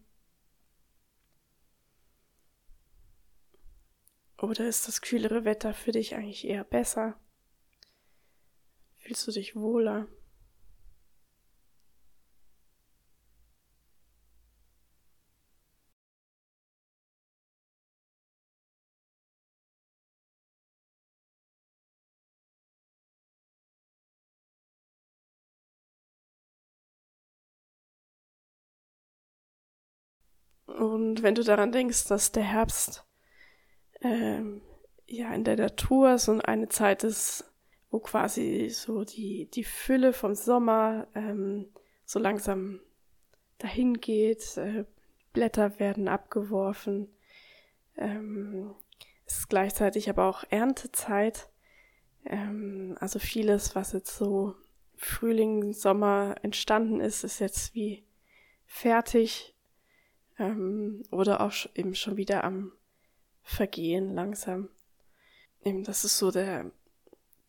Oder 4.39 4.69
ist 4.69 4.87
das 4.87 5.03
kühlere 5.03 5.45
Wetter 5.45 5.75
für 5.75 5.91
dich 5.91 6.15
eigentlich 6.15 6.47
eher 6.47 6.63
besser? 6.63 7.19
Fühlst 8.99 9.27
du 9.27 9.33
dich 9.33 9.57
wohler? 9.57 10.07
Und 30.77 31.23
wenn 31.23 31.35
du 31.35 31.43
daran 31.43 31.73
denkst, 31.73 32.07
dass 32.09 32.33
der 32.33 32.43
Herbst 32.43 33.05
ähm, 34.03 34.61
ja 35.07 35.33
in 35.35 35.45
der 35.45 35.57
Natur 35.57 36.19
so 36.19 36.39
eine 36.39 36.69
Zeit 36.69 37.03
ist, 37.03 37.51
wo 37.91 37.99
quasi 37.99 38.69
so 38.69 39.05
die, 39.05 39.49
die 39.51 39.65
Fülle 39.65 40.13
vom 40.13 40.35
Sommer 40.35 41.09
ähm, 41.15 41.71
so 42.05 42.19
langsam 42.19 42.81
dahin 43.59 43.95
geht, 43.95 44.57
äh, 44.59 44.85
Blätter 45.33 45.79
werden 45.81 46.09
abgeworfen. 46.09 47.09
Ähm, 47.97 48.75
ist 49.25 49.49
gleichzeitig 49.49 50.11
aber 50.11 50.27
auch 50.27 50.45
Erntezeit. 50.51 51.49
Ähm, 52.27 52.97
also 53.01 53.19
vieles, 53.19 53.75
was 53.75 53.93
jetzt 53.93 54.15
so 54.15 54.55
Frühling, 54.97 55.73
Sommer 55.73 56.37
entstanden 56.43 57.01
ist, 57.01 57.25
ist 57.25 57.39
jetzt 57.39 57.75
wie 57.75 58.05
fertig 58.67 59.56
ähm, 60.39 61.03
oder 61.11 61.41
auch 61.41 61.55
eben 61.75 61.95
schon 61.95 62.17
wieder 62.17 62.45
am 62.45 62.73
Vergehen 63.43 64.15
langsam. 64.15 64.69
Eben, 65.65 65.85
das 65.85 66.05
ist 66.05 66.19
so 66.19 66.31
der, 66.31 66.71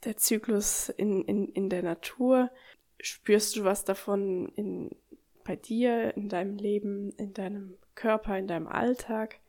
der 0.03 0.17
Zyklus 0.17 0.89
in, 0.89 1.23
in, 1.25 1.49
in 1.49 1.69
der 1.69 1.83
Natur. 1.83 2.51
Spürst 2.99 3.55
du 3.55 3.63
was 3.63 3.83
davon 3.83 4.49
in, 4.55 4.95
bei 5.43 5.55
dir, 5.55 6.15
in 6.15 6.29
deinem 6.29 6.57
Leben, 6.57 7.11
in 7.17 7.33
deinem 7.33 7.77
Körper, 7.95 8.37
in 8.37 8.47
deinem 8.47 8.67
Alltag? 8.67 9.39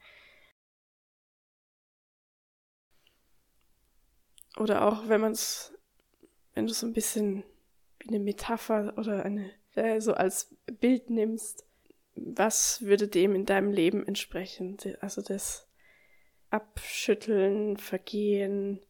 Oder 4.56 4.86
auch 4.86 5.08
wenn 5.08 5.20
man 5.20 5.32
es, 5.32 5.72
wenn 6.54 6.66
du 6.66 6.72
so 6.72 6.86
ein 6.86 6.92
bisschen 6.92 7.44
wie 8.00 8.08
eine 8.08 8.20
Metapher 8.20 8.94
oder 8.96 9.24
eine, 9.24 9.52
äh, 9.74 10.00
so 10.00 10.14
als 10.14 10.56
Bild 10.80 11.10
nimmst, 11.10 11.67
was 12.24 12.82
würde 12.82 13.08
dem 13.08 13.34
in 13.34 13.46
deinem 13.46 13.72
Leben 13.72 14.06
entsprechen? 14.06 14.76
Also 15.00 15.22
das 15.22 15.68
Abschütteln, 16.50 17.76
Vergehen, 17.76 18.80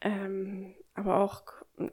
ähm, 0.00 0.74
aber 0.94 1.20
auch 1.20 1.44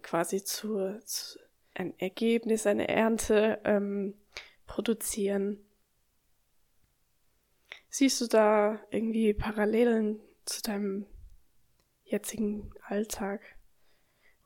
quasi 0.02 0.44
zu, 0.44 1.00
zu 1.06 1.40
ein 1.76 1.98
Ergebnis, 2.00 2.66
eine 2.66 2.88
Ernte 2.88 3.62
ähm, 3.64 4.16
produzieren. 4.66 5.64
Siehst 7.90 8.20
du 8.22 8.28
da 8.28 8.80
irgendwie 8.90 9.34
Parallelen 9.34 10.20
zu 10.46 10.62
deinem 10.62 11.06
jetzigen 12.04 12.72
Alltag 12.84 13.42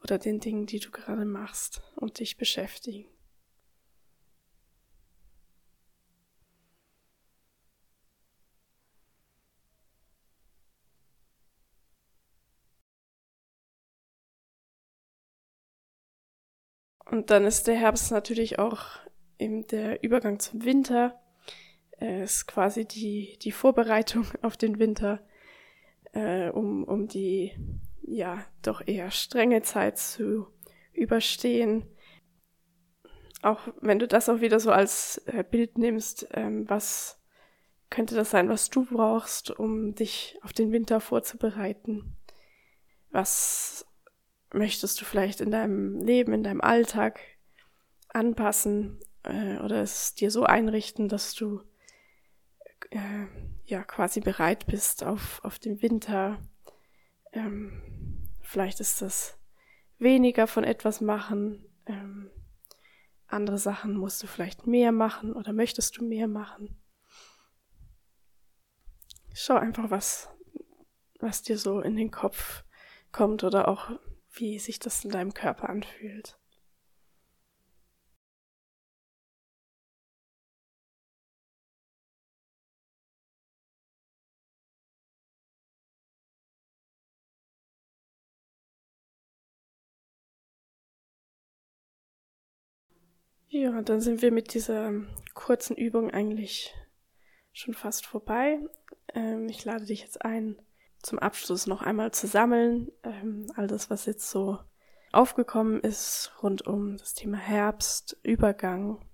oder 0.04 0.18
den 0.18 0.40
Dingen, 0.40 0.66
die 0.66 0.80
du 0.80 0.92
gerade 0.92 1.26
machst 1.26 1.82
und 1.96 2.20
dich 2.20 2.38
beschäftigen? 2.38 3.08
Und 17.12 17.30
dann 17.30 17.44
ist 17.44 17.68
der 17.68 17.76
Herbst 17.76 18.10
natürlich 18.12 18.58
auch 18.58 18.86
eben 19.38 19.68
der 19.68 20.02
Übergang 20.02 20.40
zum 20.40 20.64
Winter. 20.64 21.22
Äh, 22.00 22.24
ist 22.24 22.48
quasi 22.48 22.86
die, 22.86 23.38
die 23.42 23.52
Vorbereitung 23.52 24.26
auf 24.42 24.56
den 24.56 24.80
Winter, 24.80 25.20
äh, 26.14 26.50
um, 26.50 26.86
um 26.86 27.10
die 27.10 27.52
ja 28.02 28.46
doch 28.62 28.82
eher 28.88 29.12
strenge 29.12 29.62
Zeit 29.62 29.98
zu 29.98 30.48
überstehen. 30.94 31.86
Auch 33.42 33.60
wenn 33.82 34.00
du 34.00 34.08
das 34.08 34.30
auch 34.30 34.40
wieder 34.40 34.62
so 34.62 34.72
als 34.72 35.18
äh, 35.26 35.44
Bild 35.44 35.78
nimmst, 35.78 36.30
ähm, 36.32 36.70
was 36.70 37.20
könnte 37.90 38.16
das 38.16 38.32
sein, 38.32 38.48
was 38.48 38.70
du 38.70 38.86
brauchst, 38.86 39.52
um 39.52 39.96
dich 39.96 40.40
auf 40.44 40.54
den 40.54 40.72
Winter 40.72 41.02
vorzubereiten? 41.02 42.16
Was 43.10 43.86
möchtest 44.54 45.00
du 45.00 45.06
vielleicht 45.06 45.42
in 45.42 45.52
deinem 45.52 46.00
Leben, 46.02 46.34
in 46.34 46.44
deinem 46.44 46.62
Alltag 46.62 47.20
anpassen 48.10 49.00
äh, 49.24 49.58
oder 49.60 49.82
es 49.82 50.16
dir 50.16 50.32
so 50.32 50.44
einrichten, 50.44 51.08
dass 51.08 51.34
du 51.34 51.62
äh, 52.92 53.26
ja 53.66 53.84
quasi 53.84 54.20
bereit 54.20 54.66
bist 54.68 55.04
auf, 55.04 55.44
auf 55.44 55.60
den 55.60 55.82
Winter. 55.82 56.40
Ähm, 57.32 58.28
vielleicht 58.42 58.80
ist 58.80 59.02
das 59.02 59.38
weniger 59.98 60.48
von 60.48 60.64
etwas 60.64 61.02
machen. 61.02 61.66
Ähm, 61.86 62.30
andere 63.28 63.58
Sachen 63.58 63.96
musst 63.96 64.22
du 64.22 64.28
vielleicht 64.28 64.68
mehr 64.68 64.92
machen 64.92 65.34
oder 65.34 65.54
möchtest 65.54 65.98
du 65.98 66.04
mehr 66.04 66.28
machen. 66.28 66.78
Schau 69.34 69.56
einfach, 69.56 69.90
was, 69.90 70.30
was 71.20 71.42
dir 71.42 71.58
so 71.58 71.80
in 71.80 71.96
den 71.96 72.12
Kopf 72.12 72.66
kommt 73.14 73.46
oder 73.46 73.70
auch 73.70 73.92
wie 74.34 74.60
sich 74.60 74.80
das 74.80 75.04
in 75.04 75.12
deinem 75.12 75.34
Körper 75.34 75.70
anfühlt. 75.70 76.38
Ja, 93.54 93.82
dann 93.82 94.00
sind 94.00 94.22
wir 94.22 94.32
mit 94.32 94.54
dieser 94.54 94.94
kurzen 95.34 95.76
Übung 95.76 96.10
eigentlich 96.10 96.74
schon 97.52 97.74
fast 97.74 98.06
vorbei. 98.06 98.60
Ähm, 99.14 99.50
ich 99.50 99.66
lade 99.66 99.86
dich 99.86 100.02
jetzt 100.02 100.24
ein, 100.24 100.62
zum 101.02 101.20
Abschluss 101.20 101.68
noch 101.68 101.82
einmal 101.82 102.12
zu 102.12 102.28
sammeln. 102.28 102.92
Ähm, 103.04 103.48
all 103.56 103.68
das, 103.68 103.90
was 103.90 104.06
jetzt 104.06 104.30
so 104.30 104.60
aufgekommen 105.12 105.82
ist 105.82 106.32
rund 106.42 106.66
um 106.66 106.98
das 106.98 107.14
Thema 107.14 107.38
Herbst, 107.38 108.18
Übergang 108.24 109.06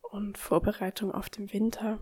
und 0.00 0.38
Vorbereitung 0.38 1.12
auf 1.12 1.28
den 1.28 1.52
Winter. 1.52 2.00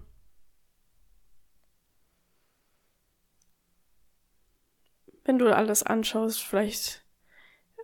Wenn 5.25 5.39
du 5.39 5.55
alles 5.55 5.83
anschaust, 5.83 6.43
vielleicht 6.43 7.05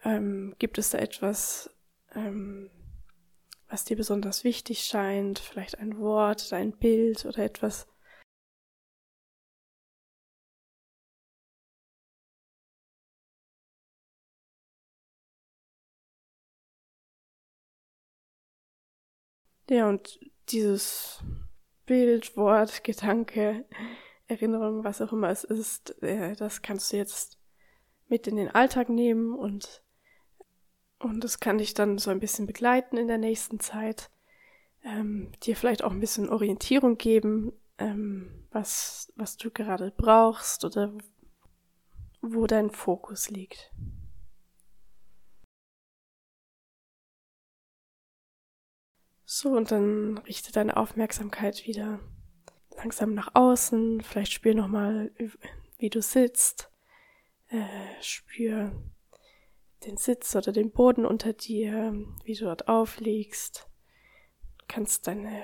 ähm, 0.03 0.55
gibt 0.59 0.79
es 0.79 0.91
da 0.91 0.99
etwas, 0.99 1.71
ähm, 2.15 2.71
was 3.69 3.85
dir 3.85 3.97
besonders 3.97 4.45
wichtig 4.45 4.85
scheint, 4.85 5.41
vielleicht 5.41 5.79
ein 5.79 5.99
Wort, 5.99 6.53
ein 6.53 6.73
Bild 6.73 7.27
oder 7.27 7.41
etwas, 7.41 7.87
Ja, 19.69 19.89
und 19.89 20.21
dieses 20.51 21.23
Bild, 21.87 22.37
Wort, 22.37 22.85
Gedanke, 22.85 23.65
Erinnerung, 24.27 24.85
was 24.85 25.01
auch 25.01 25.13
immer 25.13 25.31
es 25.31 25.45
ist, 25.45 26.03
äh, 26.03 26.35
das 26.37 26.63
kannst 26.63 26.93
du 26.93 26.97
jetzt 26.97 27.39
mit 28.09 28.27
in 28.27 28.37
den 28.37 28.51
Alltag 28.51 28.89
nehmen 28.89 29.35
und 29.35 29.83
und 31.05 31.23
das 31.23 31.39
kann 31.39 31.59
dich 31.59 31.75
dann 31.75 31.99
so 31.99 32.11
ein 32.11 32.21
bisschen 32.21 32.47
begleiten 32.47 32.97
in 32.97 33.09
der 33.09 33.19
nächsten 33.19 33.61
Zeit, 33.61 34.11
ähm, 34.83 35.33
dir 35.43 35.55
vielleicht 35.55 35.85
auch 35.85 35.91
ein 35.91 36.01
bisschen 36.01 36.31
Orientierung 36.31 36.97
geben, 36.97 37.53
ähm, 37.77 38.47
was, 38.51 39.13
was 39.15 39.37
du 39.37 39.51
gerade 39.51 39.93
brauchst 39.95 40.65
oder 40.65 40.95
wo 42.23 42.47
dein 42.47 42.71
Fokus 42.71 43.29
liegt. 43.29 43.71
So, 49.25 49.51
und 49.51 49.71
dann 49.71 50.19
richte 50.19 50.53
deine 50.53 50.77
Aufmerksamkeit 50.77 51.67
wieder 51.67 52.01
langsam 52.77 53.15
nach 53.15 53.31
außen. 53.35 54.03
Vielleicht 54.03 54.33
spür 54.33 54.55
nochmal, 54.55 55.13
wie 55.79 55.91
du 55.91 56.03
sitzt. 56.03 56.71
Äh, 57.49 58.03
spür 58.03 58.73
den 59.85 59.97
Sitz 59.97 60.35
oder 60.35 60.53
den 60.53 60.71
Boden 60.71 61.05
unter 61.05 61.33
dir, 61.33 61.95
wie 62.25 62.35
du 62.35 62.45
dort 62.45 62.69
aufliegst. 62.69 63.69
Du 64.59 64.65
kannst 64.69 65.07
deine 65.07 65.43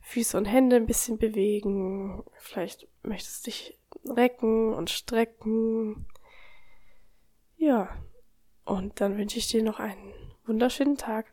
Füße 0.00 0.36
und 0.36 0.46
Hände 0.46 0.76
ein 0.76 0.86
bisschen 0.86 1.18
bewegen. 1.18 2.24
Vielleicht 2.38 2.88
möchtest 3.02 3.46
du 3.46 3.50
dich 3.50 3.78
recken 4.04 4.72
und 4.72 4.90
strecken. 4.90 6.06
Ja, 7.56 7.96
und 8.64 9.00
dann 9.00 9.16
wünsche 9.16 9.38
ich 9.38 9.48
dir 9.48 9.62
noch 9.62 9.78
einen 9.78 10.12
wunderschönen 10.46 10.96
Tag. 10.96 11.32